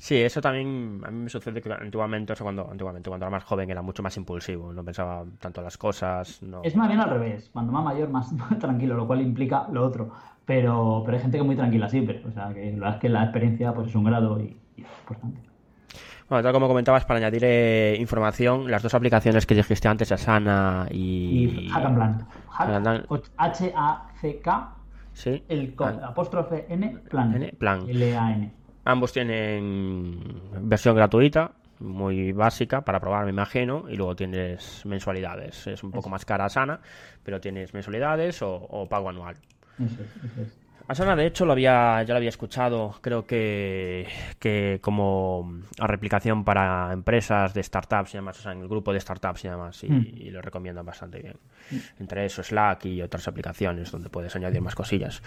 [0.02, 3.30] Sí, eso también a mí me sucede que antiguamente, o sea, cuando, antiguamente, cuando era
[3.30, 6.42] más joven era mucho más impulsivo, no pensaba tanto las cosas.
[6.42, 6.60] No...
[6.64, 10.10] Es más bien al revés, cuando más mayor más tranquilo, lo cual implica lo otro.
[10.44, 13.08] Pero, pero hay gente que es muy tranquila siempre, o sea, que la es que
[13.08, 15.40] la experiencia pues es un grado y, es importante.
[16.32, 20.86] Bueno, tal como comentabas, para añadir eh, información, las dos aplicaciones que dijiste antes, Asana
[20.90, 21.66] y...
[21.66, 23.04] Y Hack
[23.36, 24.74] H-A-C-K,
[25.12, 25.44] ¿Sí?
[25.46, 27.34] el apóstrofe N, plan.
[27.34, 27.86] N, plan.
[27.86, 28.50] L-A-N.
[28.86, 35.66] Ambos tienen versión gratuita, muy básica para probar, me imagino, y luego tienes mensualidades.
[35.66, 36.80] Es un poco más cara sana,
[37.22, 39.36] pero tienes mensualidades o, pago anual.
[39.78, 40.02] Eso
[40.40, 44.06] es, Asana, de hecho, lo había, ya lo había escuchado, creo que,
[44.38, 48.92] que como a replicación para empresas de startups y demás, o sea, en el grupo
[48.92, 50.32] de startups y demás, y, mm.
[50.32, 51.36] lo recomiendan bastante bien.
[51.70, 52.00] Mm.
[52.00, 55.22] Entre eso, Slack y otras aplicaciones donde puedes añadir más cosillas.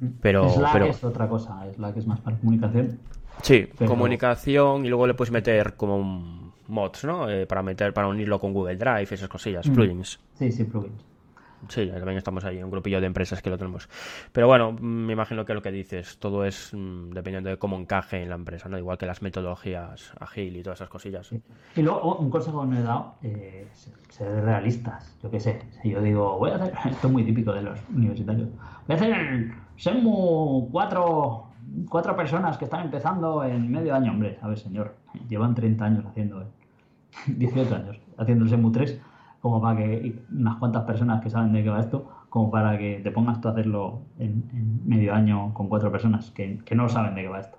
[0.00, 0.06] Mm.
[0.20, 2.98] Pero, Slack es otra cosa, Slack es más para comunicación.
[3.42, 7.30] Sí, comunicación y luego le puedes meter como mods, ¿no?
[7.30, 10.18] Eh, para meter, para unirlo con Google Drive, esas cosillas, plugins.
[10.34, 11.11] Sí, sí, plugins.
[11.68, 13.88] Sí, también estamos ahí, un grupillo de empresas que lo tenemos.
[14.32, 18.22] Pero bueno, me imagino que lo que dices, todo es mm, dependiendo de cómo encaje
[18.22, 18.78] en la empresa, ¿no?
[18.78, 21.30] Igual que las metodologías agil y todas esas cosillas.
[21.76, 23.68] Y luego, un consejo que me he dado, eh,
[24.08, 25.16] ser realistas.
[25.22, 27.78] Yo qué sé, si yo digo, voy a hacer, esto es muy típico de los
[27.94, 28.48] universitarios,
[28.86, 31.46] voy a hacer el SEMU cuatro,
[31.88, 34.12] cuatro personas que están empezando en medio año.
[34.12, 34.96] Hombre, a ver, señor,
[35.28, 36.44] llevan 30 años haciendo,
[37.26, 39.00] 18 años haciendo el SEMU 3
[39.42, 43.00] como para que unas cuantas personas que saben de qué va esto, como para que
[43.02, 44.44] te pongas tú a hacerlo en,
[44.86, 47.58] medio año con cuatro personas que, no saben de qué va esto.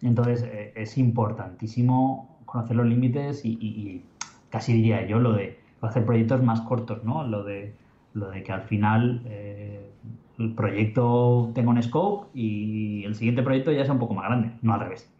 [0.00, 4.02] Entonces eh, es importantísimo conocer los límites y,
[4.48, 7.24] casi diría yo lo de hacer proyectos más cortos, ¿no?
[7.24, 7.74] Lo de,
[8.14, 9.90] lo de que al final eh,
[10.38, 14.52] el proyecto tenga un scope y el siguiente proyecto ya sea un poco más grande,
[14.62, 15.13] no al revés.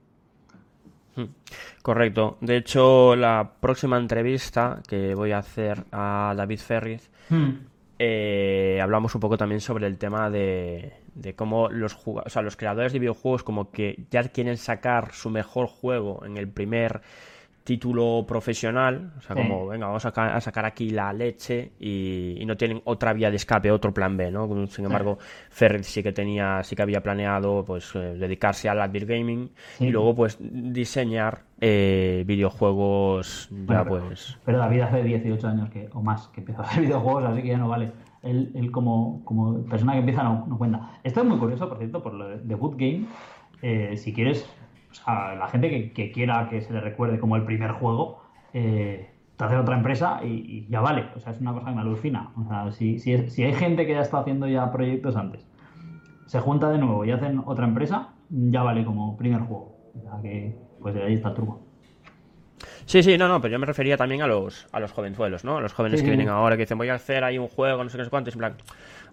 [1.83, 2.39] Correcto.
[2.41, 7.51] De hecho, la próxima entrevista que voy a hacer a David Ferriz, hmm.
[7.99, 10.93] eh, hablamos un poco también sobre el tema de,
[11.37, 16.25] cómo los, o los creadores de videojuegos como que ya quieren sacar su mejor juego
[16.25, 17.03] en el primer
[17.65, 22.83] título profesional, o sea, como, venga, vamos a, sacar aquí la leche y, no tienen
[22.85, 24.67] otra vía de escape, otro plan B, ¿no?
[24.67, 25.17] Sin embargo,
[25.49, 29.51] Ferret sí que tenía, sí que había planeado, pues, eh, dedicarse al Advir Gaming
[29.81, 34.39] y luego, pues, diseñar eh, videojuegos ya, pues...
[34.45, 37.49] Pero David hace 18 años que, o más que empezó a hacer videojuegos, así que
[37.49, 37.93] ya no vale.
[38.23, 40.99] Él, como, como persona que empieza no, no, cuenta.
[41.03, 43.07] Esto es muy curioso, por cierto, por lo de Good Game.
[43.63, 44.47] Eh, si quieres
[45.01, 48.23] o sea, la gente que, quiera que se le recuerde como el primer juego,
[48.53, 51.07] eh, te hace otra empresa y, ya vale.
[51.17, 52.31] O sea, es una cosa que me alucina.
[52.37, 55.45] O sea, si, si, si, hay gente que ya está haciendo ya proyectos antes,
[56.27, 59.77] se junta de nuevo y hacen otra empresa, ya vale como primer juego.
[59.99, 61.61] O sea, que pues de ahí está el truco.
[62.87, 65.57] Sí, sí, no, no, pero yo me refería también a los, a los jovenzuelos, ¿no?
[65.57, 67.91] A los jóvenes que vienen ahora, que dicen, voy a hacer ahí un juego, no
[67.91, 68.55] sé qué, cuánto, en plan,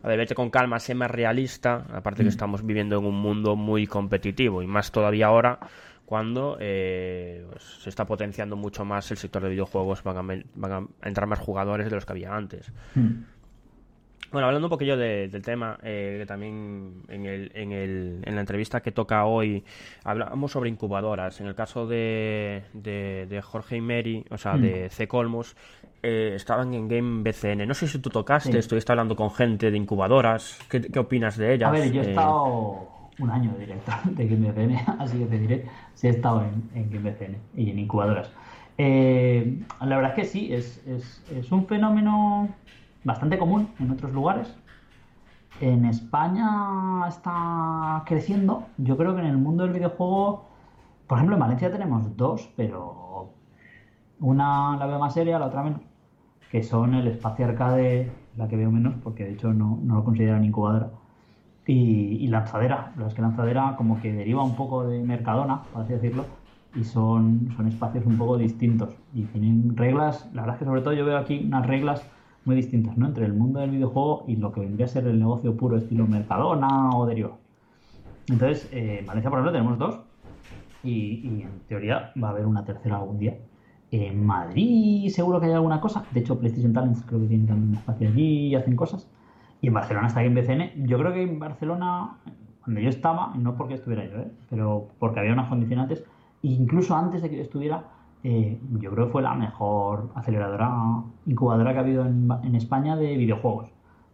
[0.03, 2.29] a ver, vete con calma, sé más realista, aparte que mm.
[2.29, 5.59] estamos viviendo en un mundo muy competitivo, y más todavía ahora,
[6.05, 10.41] cuando eh, pues, se está potenciando mucho más el sector de videojuegos, van
[10.71, 12.71] a, entrar más jugadores de los que había antes.
[12.95, 13.23] Mm.
[14.31, 18.41] Bueno, hablando un poquillo del tema, eh, que también en, el, en, el, en, la
[18.41, 19.65] entrevista que toca hoy
[20.05, 21.41] hablamos sobre incubadoras.
[21.41, 24.89] En el caso de, de, Jorge y Mary, o sea, de mm.
[24.89, 25.07] C.
[25.09, 25.57] Colmos,
[26.03, 27.67] eh, estaban en Game BCN.
[27.67, 30.59] No sé si tú tocaste, estuviste hablando con gente de incubadoras.
[30.69, 31.69] ¿Qué, qué opinas de ellas?
[31.69, 32.87] A ver, yo he eh, estado
[33.19, 36.89] un año directo de Game BCN, así que te diré si he estado en, en
[36.89, 38.31] Game BCN y en incubadoras.
[38.77, 42.49] la verdad es que sí, es, es, es un fenómeno
[43.03, 44.55] bastante común en otros lugares.
[45.59, 48.65] En España está creciendo.
[48.77, 50.49] Yo creo que en el mundo del videojuego,
[51.05, 53.29] por ejemplo, en Valencia tenemos dos, pero
[54.19, 55.81] una la veo más seria, la otra menos,
[56.51, 60.43] que son el espacio arcade, la que veo menos, porque de hecho no, lo consideran
[60.43, 60.89] incubadora,
[61.65, 62.93] y, lanzadera.
[62.97, 66.25] La es que lanzadera como que deriva un poco de Mercadona, por así decirlo,
[66.75, 68.93] y son, son espacios un poco distintos.
[69.13, 72.05] Y tienen reglas, la verdad es que sobre todo yo veo aquí unas reglas
[72.43, 73.07] muy distintas, ¿no?
[73.07, 76.07] Entre el mundo del videojuego y lo que vendría a ser el negocio puro estilo
[76.07, 77.37] Mercadona o derivado.
[78.27, 79.99] Entonces, eh, en Valencia, por ejemplo, tenemos dos
[80.83, 83.37] y, en teoría va a haber una tercera algún día.
[83.91, 86.05] En Madrid seguro que hay alguna cosa.
[86.11, 89.07] De hecho, PlayStation Talents creo que tienen también espacio allí y hacen cosas.
[89.61, 90.87] Y en Barcelona está en BCN.
[90.87, 92.17] Yo creo que en Barcelona,
[92.63, 94.31] cuando yo estaba, no porque estuviera yo, ¿eh?
[94.49, 96.03] pero porque había unas condicionantes,
[96.41, 97.83] incluso antes de que yo estuviera,
[98.23, 103.17] eh, yo creo que fue la mejor aceleradora, incubadora que ha habido en, España de
[103.17, 103.69] videojuegos,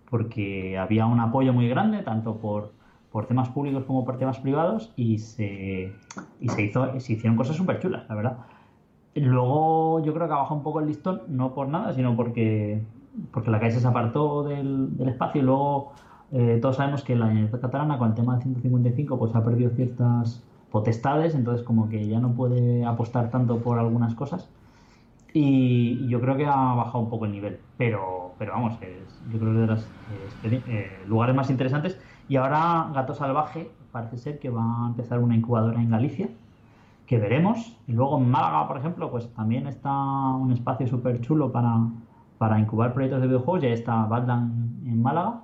[0.10, 2.74] porque había un apoyo muy grande, tanto por,
[3.12, 5.94] por temas públicos como por temas privados, y se,
[6.42, 8.38] y se, hizo, se hicieron cosas súper chulas, la verdad.
[9.22, 12.84] Luego yo creo que ha bajado un poco el listón, no por nada, sino porque,
[13.32, 15.94] porque la calle se apartó del, espacio y luego
[16.32, 19.72] eh, todos sabemos que la Universidad Catalana con el tema del 155 pues ha perdido
[19.72, 24.50] ciertas potestades, entonces como que ya no puede apostar tanto por algunas cosas.
[25.34, 29.40] Y yo creo que ha bajado un poco el nivel, pero, pero vamos, es, yo
[29.40, 29.88] creo que de los
[30.44, 32.00] eh, lugares más interesantes.
[32.30, 36.30] Y ahora Gato Salvaje parece ser que va a empezar una incubadora en Galicia,
[37.08, 37.80] que veremos.
[37.88, 41.76] Y luego en Málaga, por ejemplo, pues también está un espacio súper chulo para,
[42.38, 43.64] para incubar proyectos de videojuegos.
[43.64, 45.42] Ya está Badland en Málaga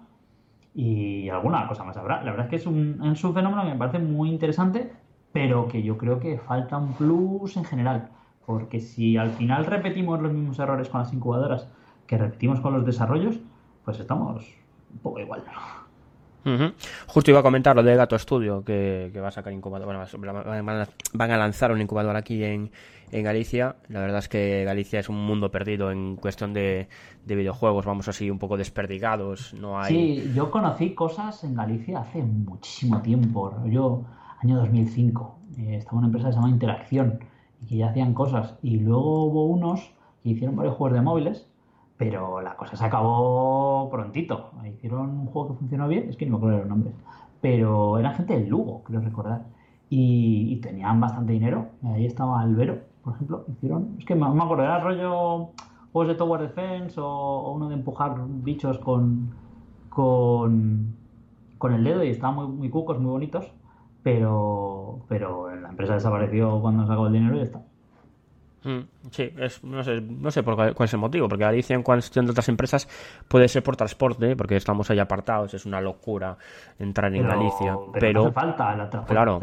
[0.76, 2.22] y alguna cosa más habrá.
[2.24, 4.92] La verdad es que es un, es un fenómeno que me parece muy interesante
[5.34, 8.10] pero que yo creo que falta un plus en general,
[8.46, 11.68] porque si al final repetimos los mismos errores con las incubadoras
[12.08, 13.40] que repetimos con los desarrollos,
[13.84, 14.46] pues estamos
[14.94, 15.44] un poco igual.
[17.08, 19.88] Justo iba a comentar lo de Gato Studio, que, va a sacar incubador.
[19.88, 22.72] van a lanzar un incubador aquí en,
[23.12, 23.76] Galicia.
[23.90, 26.88] La verdad es que Galicia es un mundo perdido en cuestión de,
[27.26, 27.86] videojuegos.
[27.86, 29.54] Vamos así un poco desperdigados.
[29.54, 29.94] No hay...
[29.94, 33.54] Sí, yo conocí cosas en Galicia hace muchísimo tiempo.
[33.66, 34.04] Yo
[34.44, 35.40] año 2005.
[35.58, 37.20] Eh, estaba una empresa que se llama Interacción
[37.62, 38.56] y que ya hacían cosas.
[38.62, 39.92] Y luego hubo unos
[40.22, 41.48] que hicieron varios juegos de móviles,
[41.98, 44.52] pero la cosa se acabó prontito.
[44.66, 46.96] Hicieron un juego que funcionó bien, es que no me acuerdo los nombres,
[47.42, 49.46] pero eran gente de Lugo, creo recordar.
[49.90, 51.68] Y, tenían bastante dinero.
[51.84, 53.46] Ahí estaba Albero, por ejemplo.
[53.48, 55.50] Hicieron, es que me, me acuerdo, era rollo
[55.92, 59.36] juegos de Tower Defense o, uno de empujar bichos con,
[59.90, 60.96] con,
[61.60, 63.52] con el dedo y estaban muy, muy cucos, muy bonitos
[64.04, 67.64] pero, pero la empresa desapareció cuando sacó el dinero y ya está.
[68.64, 68.80] Mm,
[69.12, 69.34] sí,
[69.64, 72.48] no sé, no sé por cuál, es el motivo, porque Galicia en cuestión de otras
[72.50, 72.88] empresas
[73.28, 76.38] puede ser por transporte, porque estamos ahí apartados, es una locura
[76.80, 77.76] entrar en Galicia.
[78.00, 79.40] Pero, falta la claro,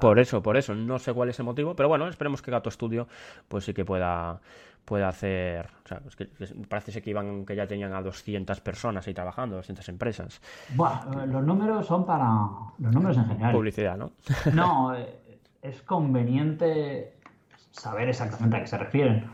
[0.00, 2.70] Por eso, por eso, no sé cuál es el motivo, pero bueno, esperemos que Gato
[2.70, 3.06] Studio
[3.48, 4.40] pues sí que pueda
[4.84, 5.68] puede hacer.
[5.84, 6.28] O sea, que,
[6.68, 10.40] parece que iban que ya tenían a 200 personas ahí trabajando, 200 empresas.
[10.74, 12.28] Bueno, los números son para.
[12.78, 13.52] Los números en general.
[13.52, 14.12] Publicidad, ¿no?
[14.52, 17.14] no, eh, es conveniente.
[17.72, 19.24] Saber exactamente a qué se refieren.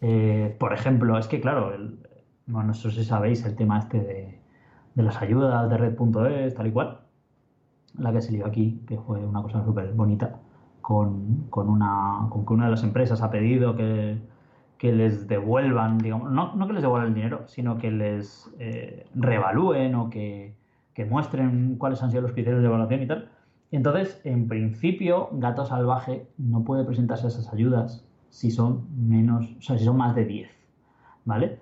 [0.00, 1.98] Eh, por ejemplo, es que claro, el,
[2.46, 7.00] no sé si sabéis el tema este de, las ayudas de red.es, tal y cual,
[7.98, 10.40] la que se lió aquí, que fue una cosa súper bonita,
[10.80, 14.20] con, con, una, con que una de las empresas ha pedido que,
[14.82, 19.94] les devuelvan, digamos, no, no, que les devuelvan el dinero, sino que les eh, reevalúen
[19.94, 20.54] o que,
[21.08, 23.30] muestren cuáles han sido los criterios de evaluación y tal.
[23.76, 29.62] Entonces, en principio, Gato Salvaje no puede presentarse a esas ayudas si son menos, o
[29.62, 30.48] sea, si son más de 10,
[31.24, 31.58] ¿vale?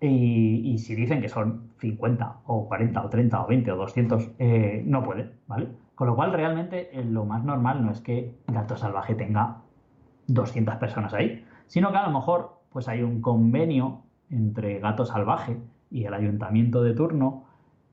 [0.00, 4.82] Y, si dicen que son 50 o 40 o 30 o 20 o 200, eh,
[4.84, 5.68] no puede, ¿vale?
[5.94, 9.58] Con lo cual, realmente, eh, lo más normal no es que Gato Salvaje tenga
[10.26, 15.58] 200 personas ahí, sino que a lo mejor pues hay un convenio entre Gato Salvaje
[15.92, 17.44] y el ayuntamiento de turno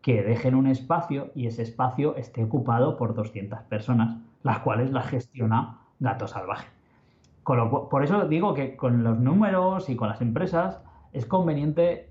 [0.01, 5.07] que dejen un espacio y ese espacio esté ocupado por 200 personas, las cuales las
[5.07, 6.67] gestiona Gato Salvaje.
[7.43, 10.81] por eso digo que con los números y con las empresas
[11.11, 12.09] es conveniente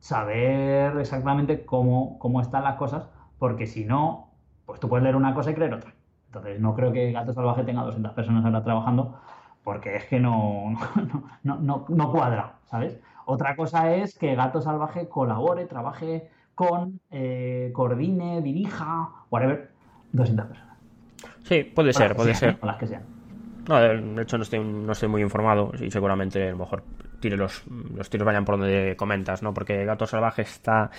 [0.00, 3.08] saber exactamente cómo, cómo están las cosas,
[3.38, 4.30] porque si no,
[4.66, 5.94] pues tú puedes leer una cosa y creer otra.
[6.26, 9.20] Entonces, no creo que Gato Salvaje tenga 200 personas ahora trabajando,
[9.62, 10.74] porque es que no,
[11.42, 12.98] no, no, no cuadra, ¿sabes?
[13.26, 16.30] Otra cosa es que Gato Salvaje colabore, trabaje
[16.60, 19.70] con, eh, coordine, dirija, whatever,
[20.12, 20.76] 200 personas.
[21.44, 22.58] Sí, puede ser, puede ser.
[22.62, 23.02] las que sean.
[23.66, 26.82] No, de hecho no estoy, no estoy muy informado y seguramente a lo mejor
[27.20, 27.62] tire los,
[27.94, 29.54] los tiros vayan por donde comentas, ¿no?
[29.54, 30.90] Porque Gato Salvaje está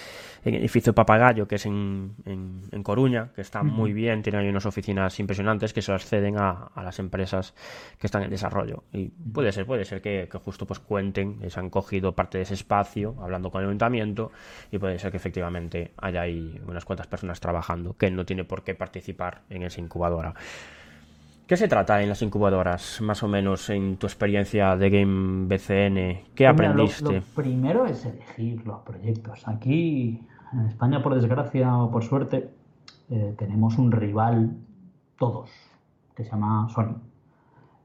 [0.46, 4.50] en el edificio Papagayo, que es en, en, Coruña, que está muy bien, tiene ahí
[4.50, 7.54] unas oficinas impresionantes que se las ceden a, a, las empresas
[8.00, 8.84] que están en desarrollo.
[8.92, 12.44] Y puede ser, puede ser que, que, justo pues cuenten, se han cogido parte de
[12.44, 14.32] ese espacio, hablando con el ayuntamiento,
[14.72, 18.64] y puede ser que efectivamente haya ahí unas cuantas personas trabajando, que no tiene por
[18.64, 20.34] qué participar en esa incubadora.
[21.52, 26.32] ¿Qué se trata en las incubadoras, más o menos, en tu experiencia de Game BCN?
[26.34, 27.16] ¿Qué aprendiste?
[27.16, 29.46] lo, primero es elegir los proyectos.
[29.50, 32.52] Aquí, en España, por desgracia o por suerte,
[33.10, 34.56] eh, tenemos un rival,
[35.20, 35.52] todos,
[36.16, 36.96] que se llama Sony.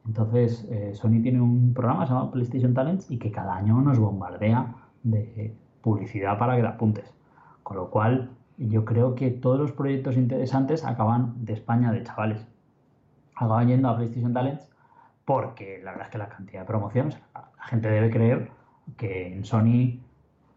[0.06, 3.80] Entonces, eh, Sony tiene un programa que se llama PlayStation Talents y que cada año
[3.80, 5.52] nos bombardea de
[5.82, 7.12] publicidad para que la apuntes.
[7.64, 12.46] Con lo cual, yo creo que todos los proyectos interesantes acaban de España de chavales
[13.36, 14.68] acaban yendo a PlayStation Talents
[15.24, 18.48] porque la verdad es que la cantidad de promociones, la gente debe creer
[18.96, 19.98] que en Sony,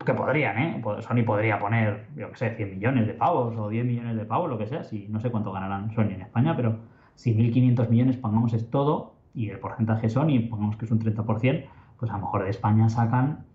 [0.05, 0.81] que podrían, ¿eh?
[1.01, 4.47] Sony podría poner, yo qué sé, 100 millones de pavos o 10 millones de pavos,
[4.47, 6.77] lo que sea, si no sé cuánto ganarán Sony en España, pero
[7.15, 11.65] si 1.500 millones pongamos es todo y el porcentaje Sony pongamos que es un 30%,
[11.97, 13.45] pues a lo mejor de España sacan,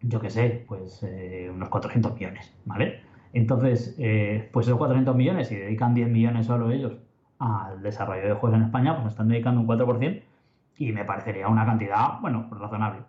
[0.00, 3.00] yo qué sé, pues eh, unos 400 millones, ¿vale?
[3.32, 6.92] Entonces, eh, pues esos 400 millones, si dedican 10 millones solo ellos
[7.38, 10.22] al desarrollo de juegos en España, pues están dedicando un 4%
[10.78, 13.00] y me parecería una cantidad, bueno, razonable.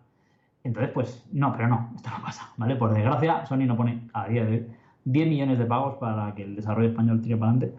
[0.63, 2.75] Entonces, pues no, pero no, esto no pasa, ¿vale?
[2.75, 4.67] Por desgracia, Sony no pone a día de hoy
[5.05, 7.77] 10 millones de pagos para que el desarrollo español tire para adelante.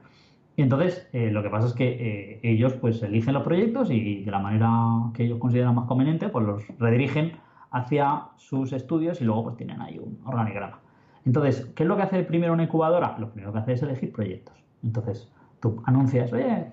[0.56, 4.22] Y entonces, eh, lo que pasa es que eh, ellos pues eligen los proyectos y
[4.24, 4.70] de la manera
[5.12, 7.32] que ellos consideran más conveniente, pues los redirigen
[7.72, 10.78] hacia sus estudios y luego pues tienen ahí un organigrama.
[11.26, 13.16] Entonces, ¿qué es lo que hace primero una incubadora?
[13.18, 14.54] Lo primero que hace es elegir proyectos.
[14.82, 15.30] Entonces,
[15.70, 16.70] tú anuncias, oye,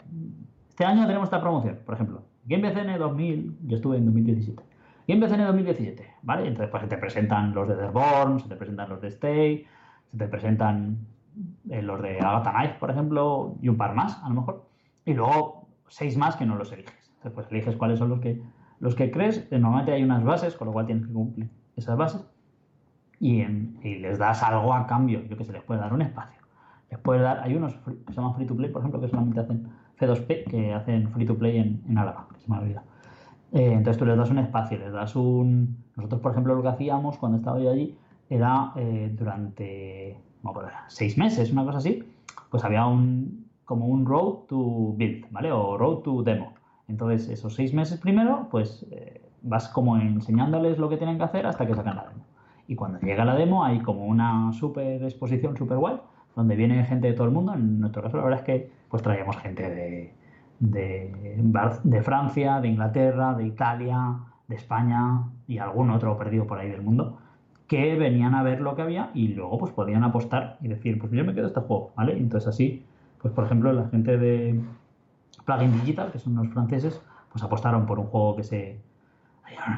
[0.70, 4.64] este año tenemos esta promoción, por ejemplo, GameBCN 2000, yo estuve en 2017.
[5.08, 6.48] GameBCN 2017, ¿vale?
[6.48, 9.66] Entonces, pues se te presentan los de Derborn, se te presentan los de Stay,
[10.12, 10.98] se te presentan
[11.70, 14.66] eh, los de Agatha Knife, por ejemplo, y un par más, a lo mejor.
[15.06, 16.94] Y luego seis más que no los eliges.
[17.16, 18.42] Entonces, pues eliges cuáles son los que,
[18.80, 19.50] los que crees.
[19.52, 22.26] Normalmente hay unas bases, con lo cual tienes que cumplir esas bases.
[23.20, 25.22] Y, y les das algo a cambio.
[25.24, 26.43] Yo que se les puede dar un espacio
[27.06, 29.68] dar, hay unos que se llaman free to play, por ejemplo, que solamente hacen
[30.00, 32.84] C2P, que hacen free to play en, en Álava, que se me olvida.
[33.52, 35.78] Eh, entonces tú les das un espacio, les das un...
[35.96, 37.96] Nosotros, por ejemplo, lo que hacíamos cuando estaba yo allí
[38.30, 40.20] era eh, durante
[40.88, 42.04] seis meses, una cosa así,
[42.50, 45.52] pues había un como un road to build, ¿vale?
[45.52, 46.54] O road to demo.
[46.88, 51.46] Entonces, esos seis meses primero, pues eh, vas como enseñándoles lo que tienen que hacer
[51.46, 52.26] hasta que sacan la demo.
[52.68, 55.98] Y cuando llega la demo hay como una super exposición super guay
[56.36, 57.54] donde viene gente de todo el mundo.
[57.54, 60.14] En nuestro caso, la verdad es que pues traíamos gente de,
[60.60, 66.82] de, Francia, de Inglaterra, de Italia, de España y algún otro perdido por ahí del
[66.82, 67.18] mundo
[67.68, 71.12] que venían a ver lo que había y luego pues podían apostar y decir, pues
[71.12, 72.18] yo me quedo este juego, ¿vale?
[72.18, 72.86] Entonces así,
[73.22, 74.62] pues por ejemplo, la gente de
[75.46, 77.02] Plugin Digital, que son los franceses,
[77.32, 78.80] pues apostaron por un juego que se...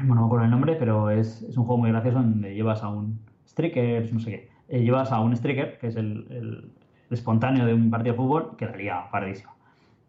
[0.04, 2.90] no me acuerdo el nombre, pero es, es un juego muy gracioso donde llevas a
[2.90, 6.72] un Strikers, no sé qué, eh, llevas a un striker, que es el,
[7.10, 9.54] espontáneo de un partido de fútbol, que la lía paradísima.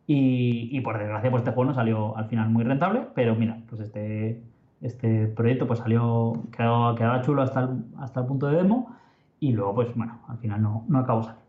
[0.09, 3.81] Y, por desgracia, pues este juego no salió al final muy rentable, pero mira, pues
[3.81, 4.41] este,
[4.81, 8.97] este proyecto pues salió, quedaba, chulo hasta el, hasta el punto de demo
[9.41, 11.47] y luego pues bueno, al final no, no acabó saliendo.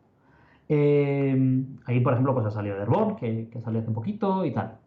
[0.70, 4.78] Eh, ahí, por ejemplo, pues ha salido Derborn, que, que salió hace poquito y tal.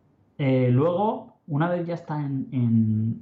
[0.43, 3.19] Eh, luego, una vez ya está en,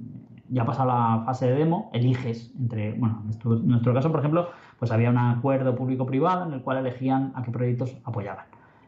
[0.49, 4.91] ya pasado la fase de demo, eliges entre, bueno, en nuestro, caso, por ejemplo, pues
[4.91, 8.45] había un acuerdo público-privado en el cual elegían a qué proyectos apoyaban.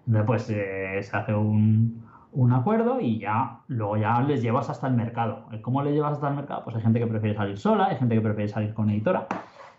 [0.08, 4.88] Entonces, pues eh, se hace un, un, acuerdo y ya luego ya les llevas hasta
[4.88, 5.46] el mercado.
[5.62, 6.64] ¿Cómo le llevas hasta el mercado?
[6.64, 9.28] Pues hay gente que prefiere salir sola, hay gente que prefiere salir con editora,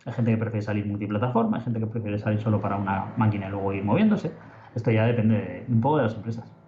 [0.06, 3.48] hay gente que prefiere salir multiplataforma, hay gente que prefiere salir solo para una máquina
[3.48, 4.32] y luego ir moviéndose.
[4.74, 6.61] Esto ya depende un poco de las empresas.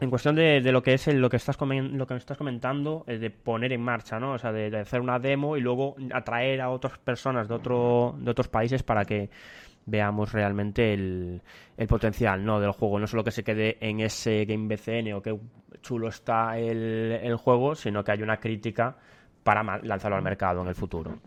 [0.00, 3.72] En cuestión de, lo que es lo que estás lo que estás comentando, de poner
[3.72, 4.32] en marcha, ¿no?
[4.32, 8.30] O sea, de, hacer una demo y luego atraer a otras personas de otro, de
[8.30, 9.30] otros países para que
[9.86, 11.40] veamos realmente el,
[11.88, 12.60] potencial ¿no?
[12.60, 12.98] del juego.
[12.98, 15.38] No solo que se quede en ese Game BCN o que
[15.80, 18.96] chulo está el, el juego, sino que hay una crítica
[19.46, 21.18] para lanzarlo al mercado en el futuro.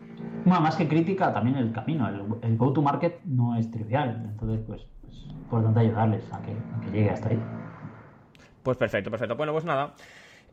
[0.44, 2.06] Bueno, más que crítica, también el camino.
[2.42, 4.26] El, go-to-market no es trivial.
[4.30, 6.52] Entonces, pues, pues importante ayudarles a que
[6.92, 7.40] llegue hasta ahí.
[8.62, 9.36] Pues perfecto, perfecto.
[9.36, 9.94] Bueno, pues nada.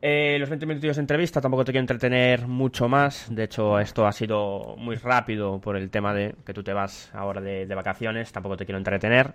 [0.02, 3.28] Eh, los 20 minutos de entrevista tampoco te quiero entretener mucho más.
[3.34, 7.12] De hecho, esto ha sido muy rápido por el tema de que tú te vas
[7.14, 8.32] ahora de, vacaciones.
[8.32, 9.34] Tampoco te quiero entretener.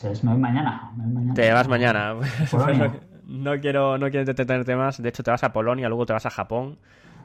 [0.00, 0.92] Pues me voy mañana.
[1.34, 2.14] Te vas mañana.
[3.26, 5.02] no, quiero, no quiero entretenerte más.
[5.02, 6.78] De hecho, te vas a Polonia, luego te vas a Japón.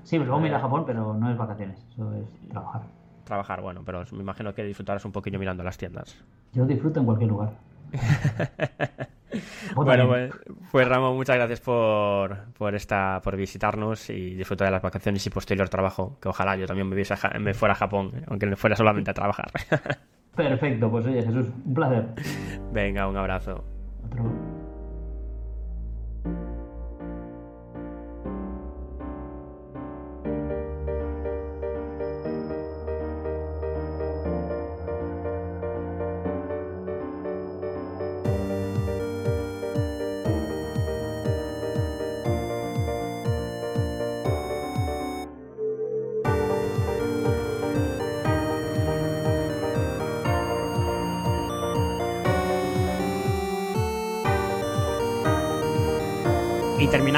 [0.03, 1.80] Sí, luego me iré a Japón, pero no es vacaciones.
[1.93, 2.81] Eso es trabajar.
[3.23, 6.15] Trabajar, bueno, pero me imagino que disfrutarás un poquillo mirando las tiendas.
[6.53, 7.53] Yo disfruto en cualquier lugar.
[9.76, 10.34] bueno, pues,
[10.72, 15.30] pues, Ramón, muchas gracias por, por, esta, por visitarnos y disfrutar de las vacaciones y
[15.30, 16.18] posterior trabajo.
[16.22, 16.95] Que ojalá yo también me,
[17.40, 19.52] me fuera a Japón, aunque no fuera solamente a trabajar.
[20.36, 22.06] Perfecto, pues oye Jesús, un placer.
[22.74, 23.64] Venga, un abrazo.
[24.06, 24.55] Otro.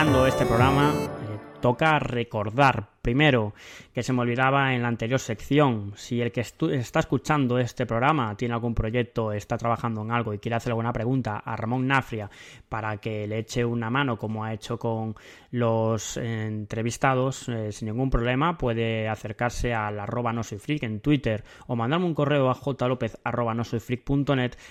[0.07, 3.53] Este programa, eh, toca recordar Primero,
[3.97, 8.37] que se me olvidaba en la anterior sección, si el que está escuchando este programa
[8.37, 12.29] tiene algún proyecto, está trabajando en algo y quiere hacer alguna pregunta a Ramón Nafria
[12.69, 15.15] para que le eche una mano como ha hecho con
[15.49, 21.43] los entrevistados, eh, sin ningún problema puede acercarse al arroba no soy freak en Twitter
[21.65, 23.17] o mandarme un correo a jlopez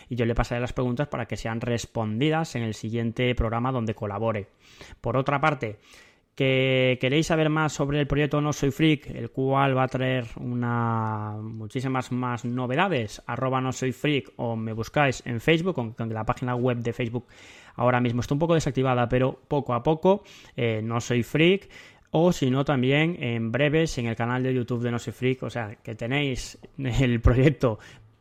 [0.08, 3.96] y yo le pasaré las preguntas para que sean respondidas en el siguiente programa donde
[3.96, 4.50] colabore.
[5.00, 5.80] Por otra parte,
[6.36, 10.26] que queréis saber más sobre el proyecto No Soy Freak, el cual va a traer
[10.36, 16.24] una muchísimas más novedades, arroba no soy freak o me buscáis en Facebook, aunque la
[16.24, 17.26] página web de Facebook
[17.74, 20.24] ahora mismo está un poco desactivada, pero poco a poco,
[20.56, 21.70] eh, No Soy Freak,
[22.10, 25.42] o si no también en breves en el canal de YouTube de No Soy Freak,
[25.42, 27.78] o sea que tenéis el proyecto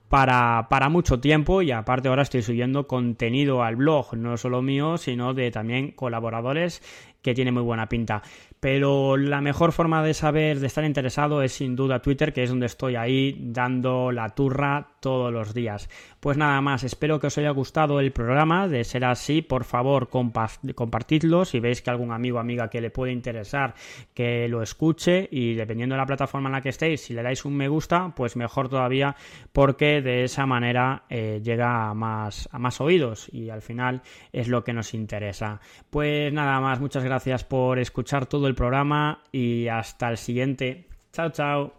[0.07, 4.97] para, para, mucho tiempo y aparte ahora estoy subiendo contenido al blog, no solo mío,
[4.97, 6.81] sino de también colaboradores
[7.25, 8.21] que tiene muy buena pinta.
[8.59, 12.49] Pero la mejor forma de saber, de estar interesado, es sin duda Twitter, que es
[12.49, 15.89] donde estoy ahí dando la turra todos los días.
[16.19, 18.67] Pues nada más, espero que os haya gustado el programa.
[18.67, 21.45] De ser así, por favor, compartidlo.
[21.45, 23.75] Si veis que algún amigo o amiga que le puede interesar,
[24.13, 25.27] que lo escuche.
[25.31, 28.13] Y dependiendo de la plataforma en la que estéis, si le dais un me gusta,
[28.15, 29.15] pues mejor todavía,
[29.53, 34.01] porque de esa manera eh, llega a más, a más oídos y al final
[34.31, 35.59] es lo que nos interesa.
[35.89, 40.87] Pues nada más, muchas gracias por escuchar todo programa y hasta el siguiente.
[41.11, 41.73] Chao, chao.